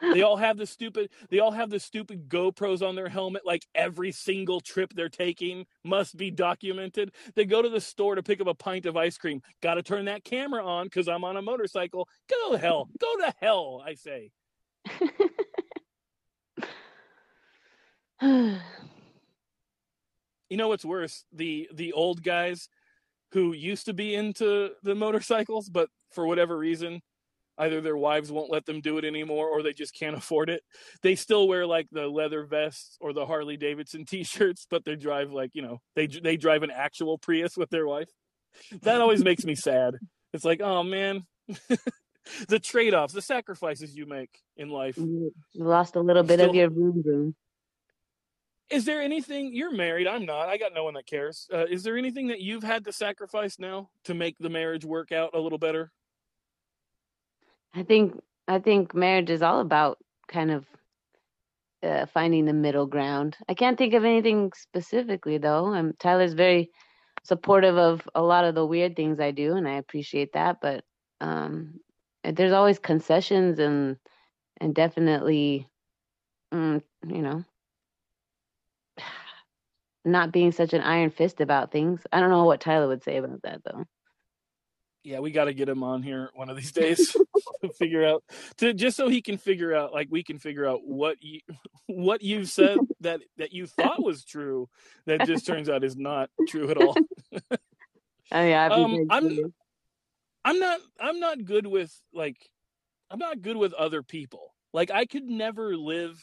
[0.00, 3.66] They all have the stupid they all have the stupid GoPros on their helmet like
[3.74, 7.12] every single trip they're taking must be documented.
[7.34, 9.42] They go to the store to pick up a pint of ice cream.
[9.62, 12.08] Got to turn that camera on cuz I'm on a motorcycle.
[12.28, 12.88] Go to hell.
[12.98, 14.30] Go to hell, I say.
[20.50, 21.24] you know what's worse?
[21.32, 22.68] The the old guys
[23.32, 27.02] who used to be into the motorcycles but for whatever reason
[27.58, 30.62] either their wives won't let them do it anymore or they just can't afford it.
[31.02, 35.32] They still wear like the leather vests or the Harley Davidson t-shirts, but they drive
[35.32, 38.10] like, you know, they they drive an actual Prius with their wife.
[38.82, 39.94] That always makes me sad.
[40.32, 41.24] It's like, oh man.
[42.48, 44.96] the trade-offs, the sacrifices you make in life.
[44.98, 46.50] You lost a little bit still...
[46.50, 47.34] of your room room.
[48.70, 50.06] Is there anything you're married?
[50.06, 50.50] I'm not.
[50.50, 51.48] I got no one that cares.
[51.52, 55.10] Uh, is there anything that you've had to sacrifice now to make the marriage work
[55.10, 55.90] out a little better?
[57.78, 60.66] I think I think marriage is all about kind of
[61.80, 63.36] uh, finding the middle ground.
[63.48, 65.66] I can't think of anything specifically though.
[65.66, 66.72] I'm Tyler's very
[67.22, 70.56] supportive of a lot of the weird things I do, and I appreciate that.
[70.60, 70.82] But
[71.20, 71.78] um,
[72.24, 73.96] there's always concessions and
[74.60, 75.68] and definitely,
[76.52, 77.44] mm, you know,
[80.04, 82.00] not being such an iron fist about things.
[82.12, 83.84] I don't know what Tyler would say about that though
[85.04, 87.16] yeah, we got to get him on here one of these days
[87.62, 88.22] to figure out
[88.58, 91.40] to just so he can figure out like we can figure out what you
[91.86, 94.68] what you've said that that you thought was true
[95.06, 96.94] that just turns out is not true at all.
[98.32, 99.52] oh yeah, um, I'm
[100.44, 102.50] I'm not I'm not good with like
[103.10, 104.54] I'm not good with other people.
[104.72, 106.22] Like I could never live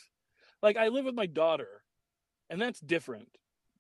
[0.62, 1.82] like I live with my daughter
[2.50, 3.30] and that's different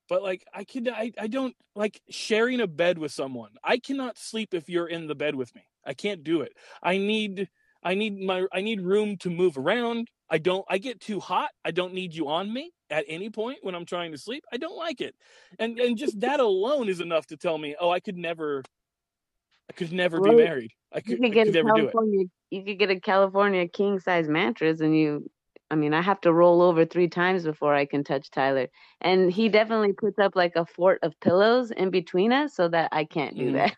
[0.10, 4.18] but like i can I, I don't like sharing a bed with someone i cannot
[4.18, 5.64] sleep if you're in the bed with me.
[5.86, 6.54] I can't do it.
[6.82, 7.48] I need
[7.84, 10.10] i need my i need room to move around.
[10.30, 11.52] I don't i get too hot.
[11.64, 14.44] I don't need you on me at any point when i'm trying to sleep.
[14.52, 15.16] I don't like it.
[15.60, 18.64] And and just that alone is enough to tell me oh i could never
[19.70, 20.72] i could never well, be married.
[20.92, 24.28] I could, you could get could a california you could get a california king size
[24.28, 25.30] mattress and you
[25.72, 28.68] I mean, I have to roll over three times before I can touch Tyler.
[29.02, 32.90] And he definitely puts up like a fort of pillows in between us so that
[32.92, 33.54] I can't do mm.
[33.54, 33.76] that.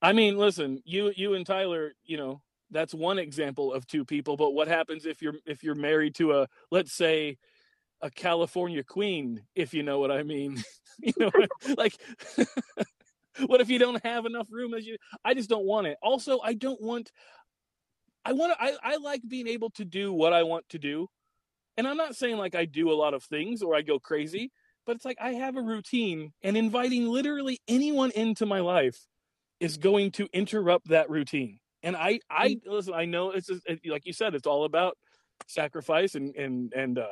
[0.00, 4.36] I mean, listen, you you and Tyler, you know, that's one example of two people,
[4.36, 7.36] but what happens if you're if you're married to a let's say
[8.00, 10.62] a California queen, if you know what I mean.
[11.00, 11.30] you know,
[11.76, 11.94] like
[13.46, 15.98] what if you don't have enough room as you I just don't want it.
[16.02, 17.10] Also, I don't want
[18.28, 21.08] I want to, I, I like being able to do what I want to do.
[21.78, 24.52] And I'm not saying like I do a lot of things or I go crazy,
[24.84, 29.06] but it's like I have a routine and inviting literally anyone into my life
[29.60, 31.58] is going to interrupt that routine.
[31.82, 32.60] And I, I mm.
[32.66, 34.98] listen, I know it's just, like you said, it's all about
[35.46, 37.06] sacrifice and, and, and, uh,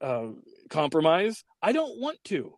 [0.00, 0.28] uh,
[0.70, 1.44] compromise.
[1.60, 2.54] I don't want to.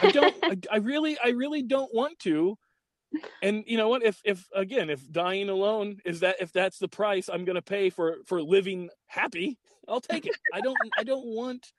[0.00, 0.34] I don't.
[0.44, 2.56] I, I, really, I really don't want to
[3.42, 4.02] and you know what?
[4.02, 7.62] If if again if dying alone is that if that's the price i'm going to
[7.62, 9.58] pay for for living happy
[9.88, 10.34] i'll take it.
[10.52, 11.72] I don't i don't want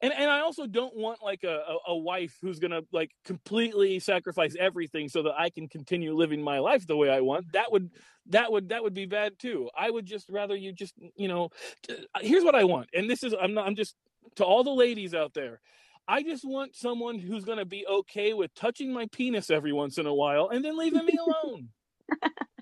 [0.00, 3.10] and and i also don't want like a a, a wife who's going to like
[3.24, 7.52] completely sacrifice everything so that i can continue living my life the way i want.
[7.52, 7.90] That would
[8.26, 9.70] that would that would be bad too.
[9.76, 11.50] I would just rather you just you know
[11.90, 12.88] uh, here's what i want.
[12.94, 13.96] And this is i'm not i'm just
[14.36, 15.60] to all the ladies out there
[16.06, 19.98] I just want someone who's going to be okay with touching my penis every once
[19.98, 21.68] in a while and then leaving me alone.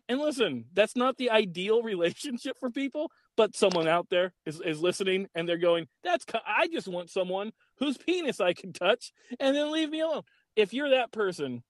[0.09, 4.81] and listen, that's not the ideal relationship for people, but someone out there is, is
[4.81, 9.57] listening and they're going, that's, I just want someone whose penis I can touch and
[9.57, 10.23] then leave me alone.
[10.55, 11.63] If you're that person,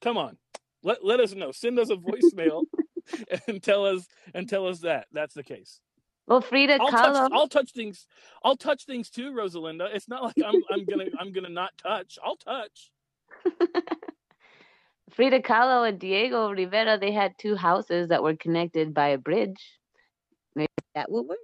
[0.00, 0.38] come on,
[0.82, 1.52] let, let us know.
[1.52, 2.62] Send us a voicemail
[3.46, 5.80] and tell us, and tell us that that's the case.
[6.30, 7.12] Well, Frida I'll Kahlo.
[7.12, 8.06] Touch, I'll touch things.
[8.44, 9.92] I'll touch things too, Rosalinda.
[9.92, 12.20] It's not like I'm I'm gonna I'm gonna not touch.
[12.24, 12.92] I'll touch.
[15.10, 19.60] Frida Kahlo and Diego Rivera, they had two houses that were connected by a bridge.
[20.54, 21.38] Maybe that would work.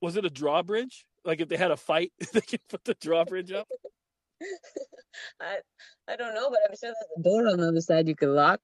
[0.00, 1.04] Was it a drawbridge?
[1.24, 3.66] Like if they had a fight, they could put the drawbridge up.
[5.40, 5.58] I
[6.06, 8.28] I don't know, but I'm sure there's a door on the other side you could
[8.28, 8.60] lock.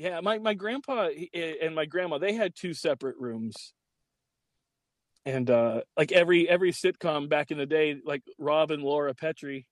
[0.00, 3.74] Yeah, my my grandpa and my grandma they had two separate rooms,
[5.26, 9.66] and uh, like every every sitcom back in the day, like Rob and Laura Petrie,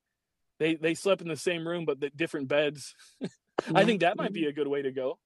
[0.59, 2.95] they they slept in the same room but the different beds.
[3.75, 5.19] I think that might be a good way to go.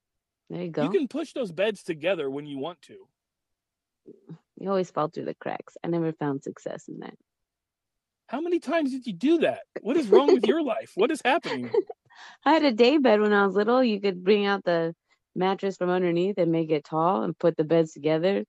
[0.48, 0.84] There you go.
[0.84, 3.08] You can push those beds together when you want to.
[4.60, 5.76] You always fall through the cracks.
[5.82, 7.14] I never found success in that.
[8.32, 9.60] How many times did you do that?
[9.82, 10.92] What is wrong with your life?
[10.94, 11.70] What is happening?
[12.46, 13.84] I had a day bed when I was little.
[13.84, 14.94] You could bring out the
[15.36, 18.44] mattress from underneath and make it tall and put the beds together.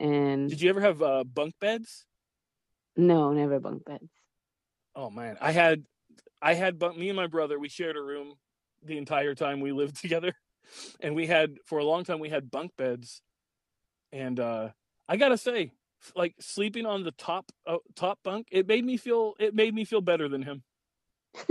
[0.00, 2.06] And did you ever have uh, bunk beds?
[2.96, 4.08] No, never bunk beds.
[4.96, 5.84] Oh man, I had,
[6.40, 6.96] I had bunk.
[6.96, 8.34] Me and my brother, we shared a room
[8.82, 10.32] the entire time we lived together,
[11.00, 13.20] and we had for a long time we had bunk beds,
[14.10, 14.70] and uh,
[15.06, 15.72] I gotta say,
[16.14, 19.84] like sleeping on the top uh, top bunk, it made me feel it made me
[19.84, 20.62] feel better than him.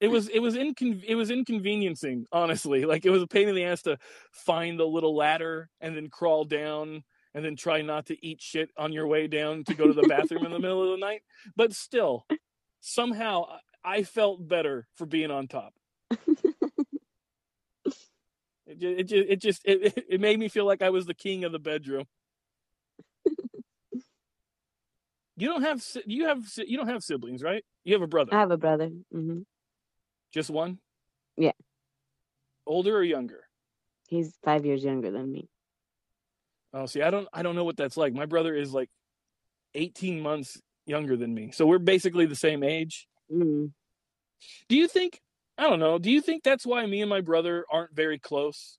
[0.00, 2.84] it was it was incon- it was inconveniencing honestly.
[2.84, 3.98] Like it was a pain in the ass to
[4.32, 7.04] find the little ladder and then crawl down
[7.34, 10.08] and then try not to eat shit on your way down to go to the
[10.08, 11.22] bathroom in the middle of the night.
[11.56, 12.26] But still
[12.80, 13.44] somehow
[13.84, 15.74] i felt better for being on top.
[18.70, 21.44] It, it, just it just it, it made me feel like i was the king
[21.44, 22.04] of the bedroom
[25.38, 28.40] you don't have you have you don't have siblings right you have a brother i
[28.40, 29.40] have a brother mm-hmm.
[30.32, 30.78] Just one?
[31.36, 31.52] Yeah.
[32.66, 33.44] Older or younger?
[34.08, 35.48] He's five years younger than me.
[36.72, 38.12] Oh, see, I don't, I don't know what that's like.
[38.12, 38.90] My brother is like
[39.74, 43.06] 18 months younger than me, so we're basically the same age.
[43.32, 43.72] Mm.
[44.68, 45.20] Do you think?
[45.56, 45.98] I don't know.
[45.98, 48.78] Do you think that's why me and my brother aren't very close?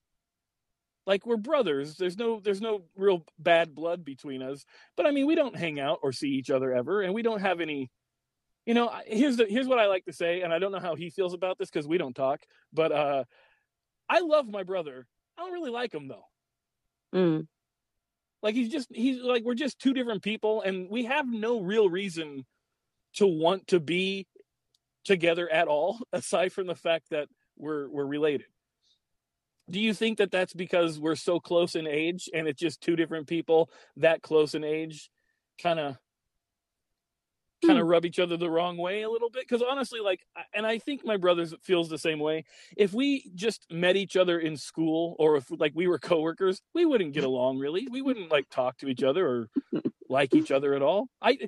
[1.06, 1.96] Like we're brothers.
[1.96, 4.64] There's no, there's no real bad blood between us.
[4.96, 7.40] But I mean, we don't hang out or see each other ever, and we don't
[7.40, 7.90] have any
[8.66, 10.94] you know here's the here's what i like to say and i don't know how
[10.94, 12.40] he feels about this because we don't talk
[12.72, 13.24] but uh
[14.08, 16.26] i love my brother i don't really like him though
[17.14, 17.46] mm.
[18.42, 21.88] like he's just he's like we're just two different people and we have no real
[21.88, 22.44] reason
[23.14, 24.26] to want to be
[25.04, 28.46] together at all aside from the fact that we're we're related
[29.70, 32.96] do you think that that's because we're so close in age and it's just two
[32.96, 35.10] different people that close in age
[35.62, 35.96] kind of
[37.64, 37.90] kind of hmm.
[37.90, 39.46] rub each other the wrong way a little bit?
[39.46, 40.20] Because honestly like
[40.54, 42.44] and i think my brother feels the same way.
[42.76, 46.84] If we just met each other in school or if like we were coworkers we
[46.86, 47.86] wouldn't get along really.
[47.90, 49.48] We wouldn't like talk to each other or
[50.08, 51.08] like each other at all.
[51.22, 51.38] I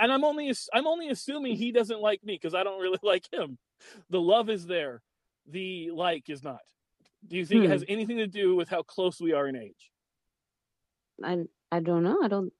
[0.00, 3.26] and i'm only i'm only assuming he doesn't like me because i don't really like
[3.32, 3.58] him.
[4.10, 5.02] The love is there.
[5.48, 6.60] The like is not
[7.26, 7.66] do you think hmm.
[7.66, 9.92] it has anything to do with how close we are in age
[11.22, 12.18] I I don't know.
[12.22, 12.52] I don't.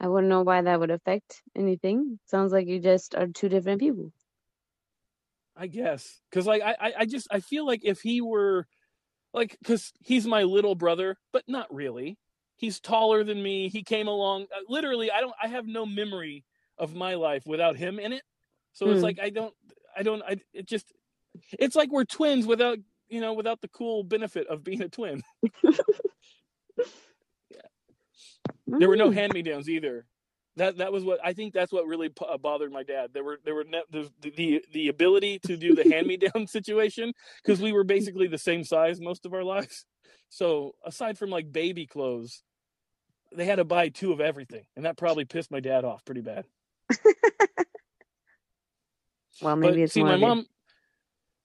[0.00, 2.18] I wouldn't know why that would affect anything.
[2.26, 4.12] Sounds like you just are two different people.
[5.56, 8.66] I guess because like I I just I feel like if he were
[9.32, 12.18] like because he's my little brother, but not really.
[12.56, 13.68] He's taller than me.
[13.68, 14.46] He came along.
[14.54, 15.34] Uh, literally, I don't.
[15.42, 16.44] I have no memory
[16.76, 18.22] of my life without him in it.
[18.72, 18.90] So mm.
[18.90, 19.04] it's hmm.
[19.04, 19.54] like I don't.
[19.96, 20.22] I don't.
[20.22, 20.36] I.
[20.52, 20.92] It just.
[21.58, 22.78] It's like we're twins without
[23.08, 25.22] you know without the cool benefit of being a twin.
[25.62, 25.72] yeah.
[28.66, 29.14] There were no hmm.
[29.14, 30.06] hand me downs either
[30.58, 31.54] that that was what I think.
[31.54, 33.10] That's what really uh, bothered my dad.
[33.14, 36.46] There were there were ne- the, the the ability to do the hand me down
[36.46, 39.86] situation because we were basically the same size most of our lives.
[40.28, 42.42] So aside from like baby clothes,
[43.34, 46.20] they had to buy two of everything, and that probably pissed my dad off pretty
[46.20, 46.44] bad.
[49.40, 50.46] well, maybe but, it's see my mom.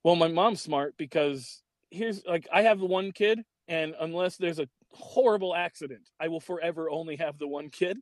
[0.04, 4.60] Well, my mom's smart because here's like I have the one kid, and unless there's
[4.60, 7.98] a horrible accident, I will forever only have the one kid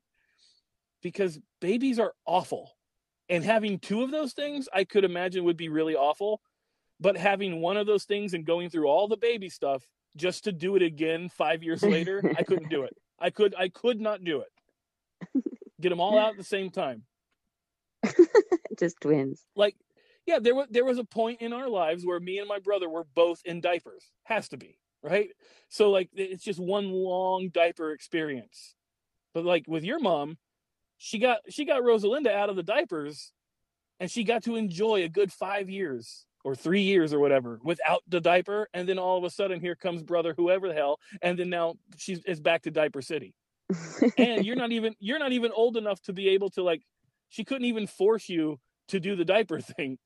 [1.02, 2.72] because babies are awful.
[3.30, 6.42] And having two of those things, I could imagine would be really awful.
[7.00, 9.84] But having one of those things and going through all the baby stuff
[10.16, 12.96] just to do it again five years later, I couldn't do it.
[13.20, 15.44] I could I could not do it.
[15.82, 17.04] Get them all out at the same time.
[18.80, 19.44] just twins.
[19.56, 19.76] Like,
[20.26, 22.90] yeah, there was there was a point in our lives where me and my brother
[22.90, 24.12] were both in diapers.
[24.24, 25.30] Has to be, right?
[25.70, 28.76] So like it's just one long diaper experience.
[29.34, 30.38] But like with your mom,
[30.98, 33.32] she got she got Rosalinda out of the diapers
[34.00, 38.02] and she got to enjoy a good 5 years or 3 years or whatever without
[38.08, 41.38] the diaper and then all of a sudden here comes brother whoever the hell and
[41.38, 43.34] then now she's is back to diaper city.
[44.18, 46.84] and you're not even you're not even old enough to be able to like
[47.30, 48.60] she couldn't even force you
[48.90, 49.98] to do the diaper thing.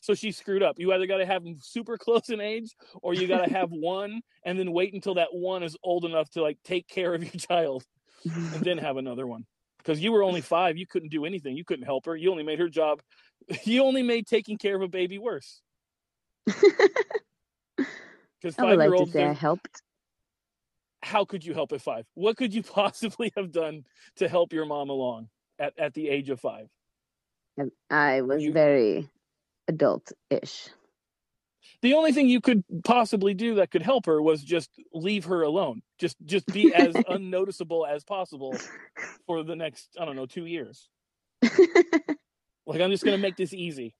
[0.00, 0.78] So she screwed up.
[0.78, 3.70] You either got to have them super close in age or you got to have
[3.72, 7.22] one and then wait until that one is old enough to like take care of
[7.22, 7.84] your child
[8.24, 9.44] and then have another one
[9.78, 10.76] because you were only five.
[10.76, 11.56] You couldn't do anything.
[11.56, 12.16] You couldn't help her.
[12.16, 13.00] You only made her job.
[13.62, 15.60] You only made taking care of a baby worse.
[18.40, 19.82] Because five year olds, I helped.
[21.02, 22.06] How could you help at five?
[22.14, 23.84] What could you possibly have done
[24.16, 26.68] to help your mom along at, at the age of five?
[27.90, 29.08] I was you, very
[29.68, 30.68] adult-ish.
[31.82, 35.42] The only thing you could possibly do that could help her was just leave her
[35.42, 35.82] alone.
[35.98, 38.56] Just just be as unnoticeable as possible
[39.26, 40.88] for the next i don't know two years.
[42.68, 43.94] Like i'm just gonna make this easy.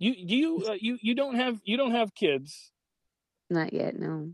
[0.00, 2.72] You you uh, you you don't have you don't have kids.
[3.48, 4.32] Not yet no.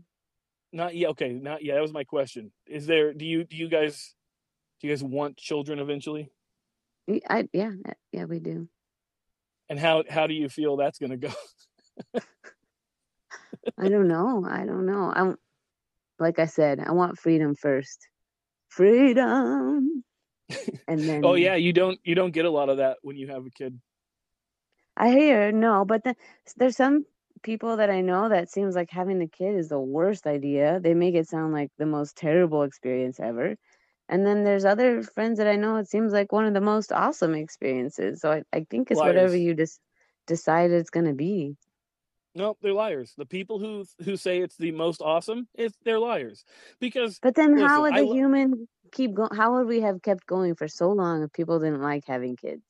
[0.73, 1.75] Not yet okay not yet.
[1.75, 2.51] That was my question.
[2.65, 4.15] Is there do you do you guys
[4.81, 6.31] do you guys want children eventually?
[7.29, 7.73] I yeah
[8.11, 8.67] yeah we do
[9.69, 11.31] and how how do you feel that's gonna go
[13.77, 14.45] I don't know.
[14.49, 15.11] I don't know.
[15.15, 15.33] I
[16.21, 18.07] like I said, I want freedom first.
[18.69, 20.03] Freedom.
[20.87, 23.27] And then Oh yeah, you don't you don't get a lot of that when you
[23.27, 23.79] have a kid.
[24.97, 26.15] I hear no, but the,
[26.57, 27.05] there's some
[27.41, 30.79] people that I know that seems like having a kid is the worst idea.
[30.81, 33.55] They make it sound like the most terrible experience ever.
[34.09, 36.91] And then there's other friends that I know it seems like one of the most
[36.91, 38.21] awesome experiences.
[38.21, 39.07] So I, I think it's Liars.
[39.07, 39.79] whatever you just
[40.25, 41.55] decide it's gonna be.
[42.35, 43.13] No, they're liars.
[43.17, 46.43] The people who who say it's the most awesome, it's they're liars.
[46.79, 50.01] Because But then listen, how would the I, human keep going how would we have
[50.01, 52.63] kept going for so long if people didn't like having kids?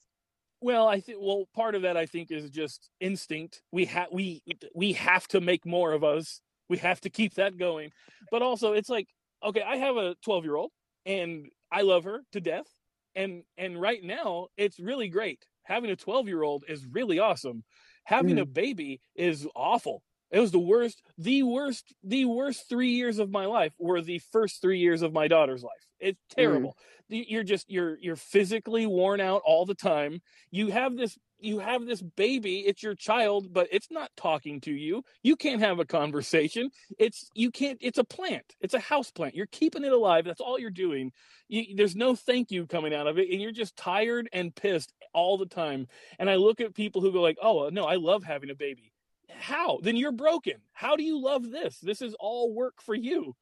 [0.62, 3.62] Well, I think well part of that I think is just instinct.
[3.72, 4.42] We have we
[4.74, 6.42] we have to make more of us.
[6.70, 7.92] We have to keep that going.
[8.32, 9.08] But also it's like
[9.44, 10.72] okay, I have a 12-year-old
[11.06, 12.68] and I love her to death.
[13.16, 15.46] And and right now it's really great.
[15.64, 17.64] Having a 12-year-old is really awesome
[18.10, 18.42] having mm.
[18.42, 23.30] a baby is awful it was the worst the worst the worst three years of
[23.30, 26.78] my life were the first three years of my daughter's life it's terrible.
[27.12, 27.26] Mm.
[27.28, 30.22] you're just you're you're physically worn out all the time.
[30.52, 34.72] You have this you have this baby it's your child but it's not talking to
[34.72, 35.04] you.
[35.24, 36.70] You can't have a conversation.
[36.98, 38.56] It's you can't it's a plant.
[38.62, 39.36] It's a house plant.
[39.36, 40.26] You're keeping it alive.
[40.26, 41.12] That's all you're doing.
[41.48, 44.94] You, there's no thank you coming out of it and you're just tired and pissed
[45.14, 45.88] all the time.
[46.20, 48.92] And i look at people who go like oh no i love having a baby.
[49.40, 49.80] How?
[49.82, 50.56] Then you're broken.
[50.74, 51.80] How do you love this?
[51.80, 53.36] This is all work for you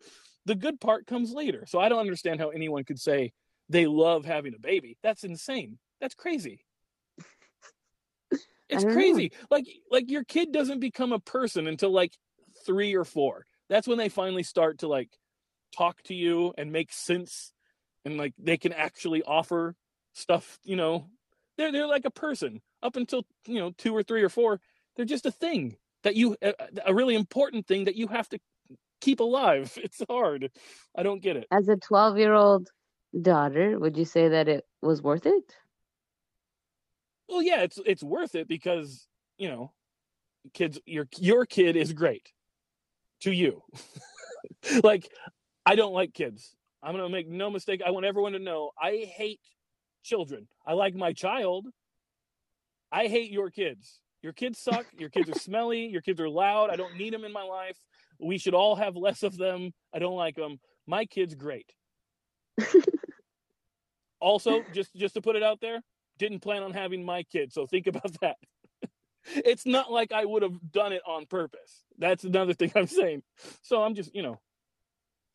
[0.47, 1.65] the good part comes later.
[1.67, 3.33] So i don't understand how anyone could say
[3.69, 4.97] they love having a baby.
[5.03, 5.77] That's insane.
[6.01, 6.63] That's crazy.
[8.69, 9.47] It's crazy know.
[9.49, 12.11] like like your kid doesn't become a person until like
[12.65, 13.45] three or four.
[13.69, 15.09] That's when they finally start to like
[15.77, 17.53] talk to you and make sense
[18.03, 19.73] and like they can actually offer
[20.13, 21.07] stuff you know?
[21.57, 22.61] They're they're like a person.
[22.83, 24.59] Up until you know two or three or four
[24.97, 26.53] they're just a thing that you a,
[26.87, 28.39] a really important thing that you have to
[29.01, 29.77] keep alive.
[29.83, 30.51] It's hard.
[30.97, 31.47] I don't get it.
[31.51, 32.69] As a 12 year old
[33.19, 35.55] daughter, would you say that it was worth it?
[37.29, 39.73] Well, yeah, it's it's worth it because you know,
[40.53, 42.31] kids, your your kid is great
[43.21, 43.61] to you.
[44.83, 45.09] like,
[45.65, 46.55] I don't like kids.
[46.81, 47.81] I'm gonna make no mistake.
[47.85, 49.41] I want everyone to know I hate
[50.03, 50.47] children.
[50.65, 51.67] I like my child.
[52.91, 53.99] I hate your kids.
[54.21, 54.85] Your kids suck.
[54.97, 55.87] Your kids are smelly.
[55.87, 56.69] Your kids are loud.
[56.69, 57.77] I don't need them in my life.
[58.19, 59.73] We should all have less of them.
[59.93, 60.59] I don't like them.
[60.85, 61.71] My kid's great.
[64.19, 65.81] also, just just to put it out there,
[66.17, 68.37] didn't plan on having my kid, so think about that.
[69.27, 71.83] it's not like I would have done it on purpose.
[71.97, 73.23] That's another thing I'm saying.
[73.61, 74.39] So I'm just, you know,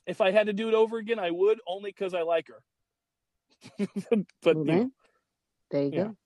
[0.07, 2.62] if I had to do it over again, I would only because I like her.
[4.43, 4.91] but well, you know,
[5.70, 6.05] there you yeah.
[6.05, 6.16] go.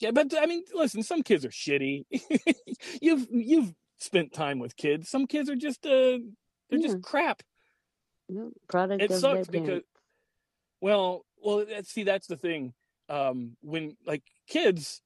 [0.00, 2.04] Yeah, but I mean, listen, some kids are shitty.
[3.00, 3.72] you've you've
[4.04, 5.08] spent time with kids.
[5.08, 6.18] Some kids are just uh
[6.70, 6.86] they're yeah.
[6.86, 7.42] just crap.
[8.28, 9.82] Yeah, product it sucks because
[10.80, 12.74] well, well, see that's the thing.
[13.08, 15.02] Um when like kids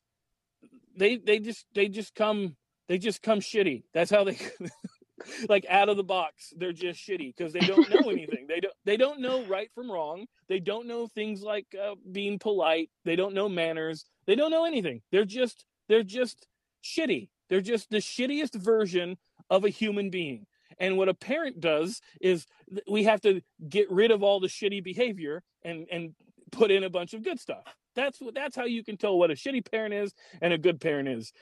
[0.97, 2.57] they they just they just come
[2.89, 3.85] they just come shitty.
[3.93, 4.39] That's how they
[5.49, 8.75] like out of the box they're just shitty because they don't know anything they don't
[8.85, 13.17] they don't know right from wrong they don't know things like uh, being polite they
[13.17, 16.47] don't know manners they don't know anything they're just they're just
[16.85, 19.17] shitty they're just the shittiest version
[19.51, 20.47] of a human being.
[20.79, 22.47] And what a parent does is
[22.89, 26.15] we have to get rid of all the shitty behavior and and
[26.53, 27.65] put in a bunch of good stuff.
[27.97, 31.09] That's that's how you can tell what a shitty parent is and a good parent
[31.09, 31.33] is.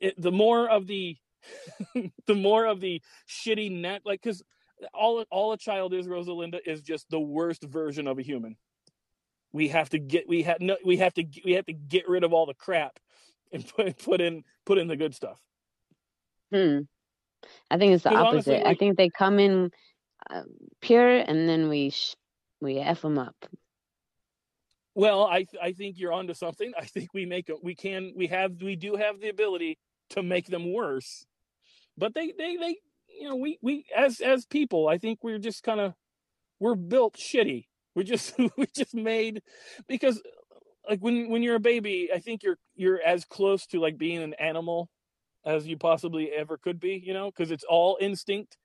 [0.00, 1.16] It, the more of the
[2.26, 4.42] the more of the shitty net like because
[4.92, 8.56] all all a child is rosalinda is just the worst version of a human.
[9.52, 12.24] We have to get we have no we have to we have to get rid
[12.24, 12.98] of all the crap
[13.52, 15.40] and put put in put in the good stuff
[16.52, 16.80] hmm.
[17.70, 19.70] I think it's the opposite honestly, like, i think they come in
[20.28, 20.42] uh,
[20.80, 22.16] pure and then we sh-
[22.60, 23.36] we f them up.
[24.94, 26.72] Well i i think you're onto something.
[26.78, 29.78] I think we make a, we can we have we do have the ability
[30.10, 31.26] to make them worse.
[31.96, 32.76] But they they they
[33.20, 35.94] you know we we as as people i think we're just kind of
[36.58, 37.66] we're built shitty.
[37.94, 39.42] We're just we're just made
[39.88, 40.22] because
[40.88, 44.22] like when when you're a baby i think you're you're as close to like being
[44.22, 44.88] an animal
[45.44, 48.56] as you possibly ever could be you know because it's all instinct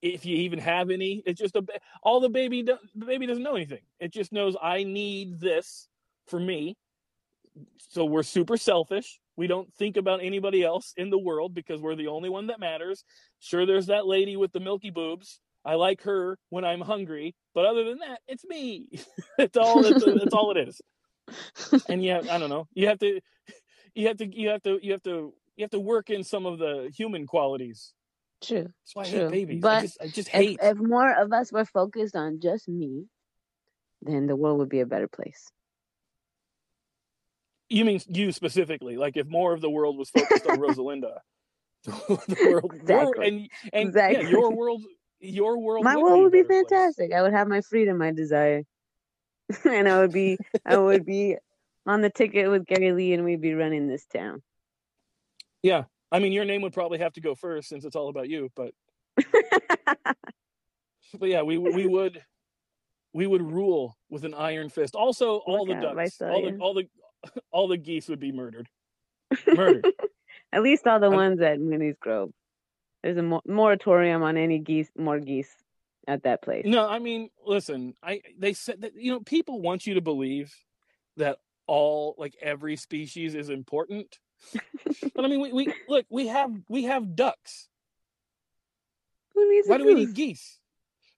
[0.00, 1.64] if you even have any it's just a
[2.02, 5.88] all the baby the baby doesn't know anything it just knows i need this
[6.26, 6.76] for me
[7.90, 11.94] so we're super selfish we don't think about anybody else in the world because we're
[11.94, 13.04] the only one that matters.
[13.38, 15.40] Sure, there's that lady with the milky boobs.
[15.64, 18.88] I like her when I'm hungry, but other than that, it's me.
[19.38, 19.86] it's all.
[19.86, 20.80] It's, it's all it is.
[21.88, 22.66] And yeah, I don't know.
[22.74, 23.20] You have to,
[23.94, 26.46] you have to, you have to, you have to, you have to work in some
[26.46, 27.92] of the human qualities.
[28.42, 28.62] True.
[28.62, 29.18] That's why I True.
[29.28, 29.60] hate babies.
[29.60, 30.58] But I just, I just hate.
[30.62, 33.06] If, if more of us were focused on just me,
[34.00, 35.50] then the world would be a better place.
[37.68, 38.96] You mean you specifically?
[38.96, 41.18] Like if more of the world was focused on Rosalinda,
[41.84, 43.28] the world, exactly.
[43.28, 44.22] and and exactly.
[44.22, 44.84] yeah, your world,
[45.18, 45.84] your world.
[45.84, 47.10] My world would be fantastic.
[47.10, 47.18] Place.
[47.18, 48.62] I would have my freedom, my desire,
[49.64, 51.36] and I would be, I would be
[51.84, 54.42] on the ticket with Gary Lee, and we'd be running this town.
[55.62, 58.28] Yeah, I mean, your name would probably have to go first since it's all about
[58.28, 58.72] you, but.
[61.18, 62.22] but yeah, we we would
[63.12, 64.94] we would rule with an iron fist.
[64.94, 66.88] Also, all Look the ducks, all the all the
[67.50, 68.68] all the geese would be murdered.
[69.46, 69.86] Murdered.
[70.52, 72.30] At least all the I'm, ones at Mooney's Grove.
[73.02, 75.52] There's a mo- moratorium on any geese, more geese
[76.06, 76.64] at that place.
[76.66, 80.54] No, I mean, listen, I they said that you know people want you to believe
[81.16, 84.18] that all like every species is important,
[85.14, 87.68] but I mean, we, we look, we have we have ducks.
[89.34, 89.68] Who needs?
[89.68, 90.58] Why do we need geese?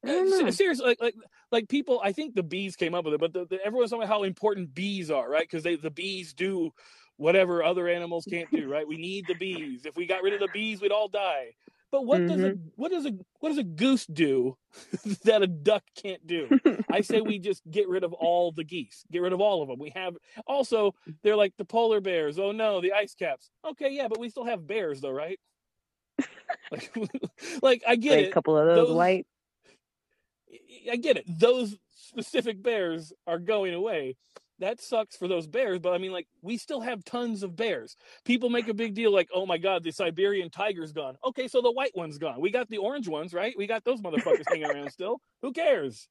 [0.05, 1.15] Seriously, like, like
[1.53, 2.01] like people.
[2.03, 4.23] I think the bees came up with it, but the, the, everyone's talking about how
[4.23, 5.43] important bees are, right?
[5.43, 6.71] Because they the bees do
[7.17, 8.89] whatever other animals can't do, right?
[8.89, 9.85] We need the bees.
[9.85, 11.55] If we got rid of the bees, we'd all die.
[11.93, 12.29] But what mm-hmm.
[12.29, 12.69] does a mm-hmm.
[12.77, 14.57] what does a what does a goose do
[15.25, 16.49] that a duck can't do?
[16.91, 19.05] I say we just get rid of all the geese.
[19.11, 19.79] Get rid of all of them.
[19.79, 20.17] We have
[20.47, 22.39] also they're like the polar bears.
[22.39, 23.51] Oh no, the ice caps.
[23.69, 25.41] Okay, yeah, but we still have bears though, right?
[26.71, 26.97] like,
[27.63, 28.29] like I get like it.
[28.29, 29.27] A couple of those, those white
[30.91, 31.25] I get it.
[31.27, 34.17] Those specific bears are going away.
[34.61, 37.97] That sucks for those bears, but I mean, like, we still have tons of bears.
[38.25, 41.17] People make a big deal, like, oh my God, the Siberian tiger's gone.
[41.25, 42.41] Okay, so the white one's gone.
[42.41, 43.55] We got the orange ones, right?
[43.57, 45.21] We got those motherfuckers hanging around still.
[45.43, 46.09] Who cares?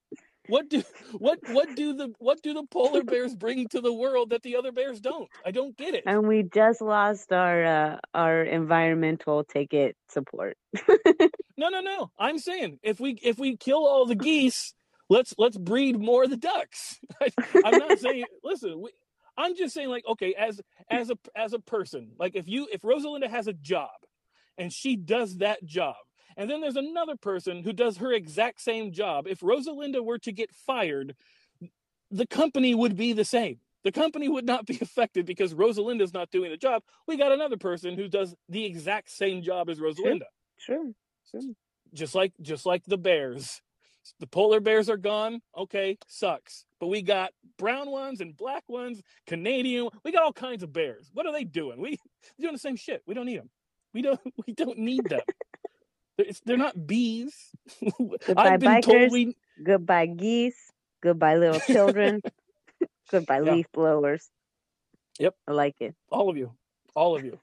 [0.49, 0.83] what do
[1.17, 4.55] what what do the what do the polar bears bring to the world that the
[4.55, 5.29] other bears don't?
[5.45, 6.03] I don't get it.
[6.05, 10.57] And we just lost our uh, our environmental ticket support.
[11.57, 12.11] no, no, no.
[12.17, 14.73] I'm saying if we if we kill all the geese,
[15.09, 16.99] let's let's breed more of the ducks.
[17.21, 17.29] I,
[17.65, 18.25] am not saying.
[18.43, 18.91] Listen, we,
[19.37, 22.81] I'm just saying like okay, as as a as a person, like if you if
[22.81, 23.89] Rosalinda has a job
[24.57, 25.95] and she does that job
[26.39, 29.27] and then there's another person who does her exact same job.
[29.27, 31.15] If Rosalinda were to get fired,
[32.09, 33.59] the company would be the same.
[33.83, 36.83] The company would not be affected because Rosalinda's not doing the job.
[37.07, 40.27] We got another person who does the exact same job as Rosalinda.
[40.59, 40.95] True.
[41.29, 41.55] True.
[41.93, 43.61] Just like just like the bears.
[44.19, 45.41] The polar bears are gone.
[45.57, 46.65] Okay, sucks.
[46.79, 49.89] But we got brown ones and black ones, Canadian.
[50.03, 51.09] We got all kinds of bears.
[51.13, 51.81] What are they doing?
[51.81, 51.97] We
[52.39, 53.03] doing the same shit.
[53.05, 53.49] We don't need them.
[53.93, 54.19] We don't.
[54.47, 55.21] We don't need them.
[56.17, 57.33] It's, they're not bees.
[58.25, 58.83] Goodbye, I've been bikers.
[58.83, 59.35] Told we...
[59.63, 60.57] Goodbye, geese.
[61.01, 62.21] Goodbye, little children.
[63.11, 63.53] Goodbye, yeah.
[63.53, 64.29] leaf blowers.
[65.19, 65.35] Yep.
[65.47, 65.95] I like it.
[66.09, 66.51] All of you.
[66.95, 67.39] All of you.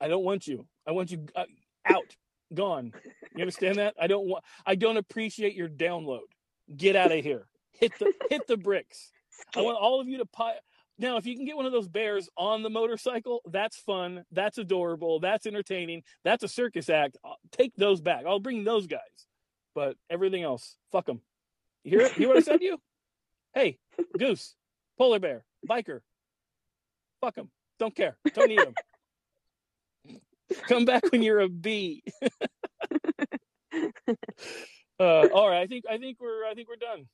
[0.00, 0.66] I don't want you.
[0.86, 1.44] I want you uh,
[1.84, 2.16] out,
[2.54, 2.92] gone.
[3.34, 3.94] You understand that?
[4.00, 4.44] I don't want.
[4.66, 6.28] I don't appreciate your download.
[6.76, 7.46] Get out of here.
[7.72, 9.10] Hit the hit the bricks.
[9.54, 10.54] I want all of you to pile.
[11.00, 14.24] Now, if you can get one of those bears on the motorcycle, that's fun.
[14.32, 15.20] That's adorable.
[15.20, 16.02] That's entertaining.
[16.24, 17.16] That's a circus act.
[17.24, 18.24] I'll take those back.
[18.26, 18.98] I'll bring those guys.
[19.76, 21.20] But everything else, fuck them.
[21.84, 22.80] You hear, hear what I said to you?
[23.54, 23.78] Hey,
[24.18, 24.56] goose,
[24.98, 26.00] polar bear, biker.
[27.20, 27.50] Fuck them.
[27.78, 28.16] Don't care.
[28.34, 28.74] Don't need them.
[30.68, 32.02] Come back when you're a bee.
[34.98, 37.06] uh, all right, I think I think we're I think we're done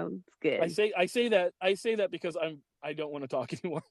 [0.00, 0.60] sounds good.
[0.60, 3.52] I say I say that I say that because I'm I don't want to talk
[3.64, 3.82] anymore.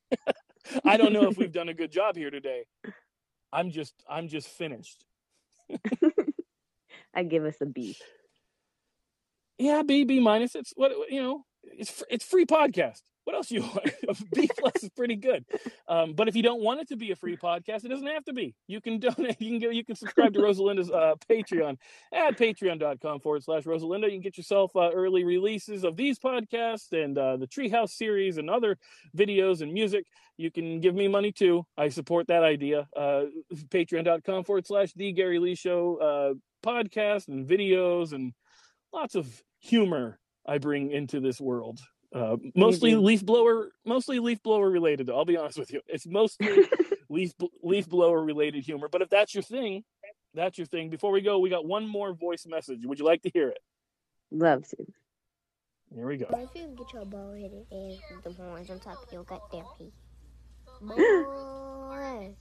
[0.85, 2.65] I don't know if we've done a good job here today.
[3.51, 5.05] I'm just I'm just finished.
[7.13, 7.95] I give us a B.
[9.57, 10.55] Yeah, B B minus.
[10.55, 11.45] It's what you know.
[11.63, 13.91] It's it's free podcast what else you want?
[14.33, 15.45] B plus is pretty good.
[15.87, 18.25] Um, but if you don't want it to be a free podcast, it doesn't have
[18.25, 18.55] to be.
[18.65, 19.39] You can donate.
[19.39, 19.69] You can go.
[19.69, 21.77] You can subscribe to Rosalinda's uh, Patreon
[22.11, 24.05] at patreon.com forward slash Rosalinda.
[24.05, 28.39] You can get yourself uh, early releases of these podcasts and uh, the Treehouse series
[28.39, 28.79] and other
[29.15, 30.07] videos and music.
[30.37, 31.67] You can give me money too.
[31.77, 32.87] I support that idea.
[32.97, 33.25] Uh,
[33.67, 38.33] patreon.com forward slash the Gary Lee Show uh, podcast and videos and
[38.91, 41.79] lots of humor I bring into this world.
[42.13, 45.07] Uh, mostly leaf blower, mostly leaf blower related.
[45.07, 46.65] Though I'll be honest with you, it's mostly
[47.09, 48.87] leaf leaf blower related humor.
[48.91, 49.83] But if that's your thing,
[50.33, 50.89] that's your thing.
[50.89, 52.79] Before we go, we got one more voice message.
[52.83, 53.59] Would you like to hear it?
[54.31, 54.77] Love to.
[55.93, 56.27] Here we go.
[56.31, 59.65] If you get your bald headed ass with the horns on top of your goddamn
[59.77, 59.91] head,
[60.81, 62.35] boy,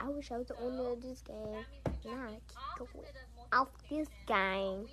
[0.00, 1.64] I wish I was the owner of this game.
[2.04, 2.38] Now I
[2.78, 2.88] kick
[3.52, 4.86] off this game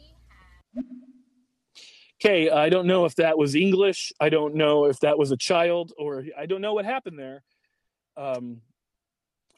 [2.26, 4.12] okay, I don't know if that was English.
[4.20, 7.44] I don't know if that was a child, or I don't know what happened there.
[8.18, 8.62] Um,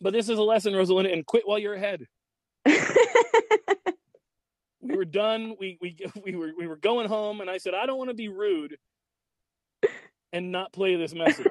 [0.02, 2.06] but this is a lesson, Rosalinda, and quit while you're ahead.
[4.82, 5.56] we were done.
[5.60, 8.16] We we we were we were going home, and I said I don't want to
[8.16, 8.78] be rude
[10.34, 11.48] and not play this message.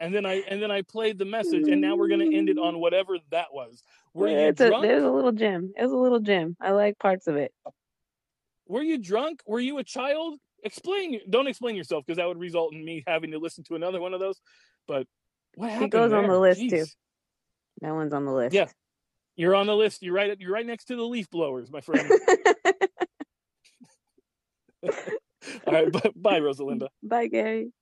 [0.00, 2.48] and then I and then I played the message, and now we're going to end
[2.48, 3.82] it on whatever that was.
[4.12, 4.84] Were yeah, you drunk?
[4.84, 5.72] A, there's a little gem.
[5.76, 6.56] It was a little gem.
[6.60, 7.52] I like parts of it.
[8.66, 9.42] Were you drunk?
[9.46, 10.38] Were you a child?
[10.62, 11.20] Explain.
[11.28, 14.14] Don't explain yourself because that would result in me having to listen to another one
[14.14, 14.40] of those.
[14.88, 15.06] But
[15.56, 15.94] what happened?
[15.94, 16.20] It goes there?
[16.20, 16.70] on the list Jeez.
[16.70, 16.84] too.
[17.80, 18.54] That one's on the list.
[18.54, 18.68] Yeah,
[19.36, 20.02] you're on the list.
[20.02, 20.36] You're right.
[20.38, 22.10] You're right next to the leaf blowers, my friend.
[25.66, 25.92] All right.
[26.14, 26.88] Bye, Rosalinda.
[27.02, 27.72] Bye, Gary.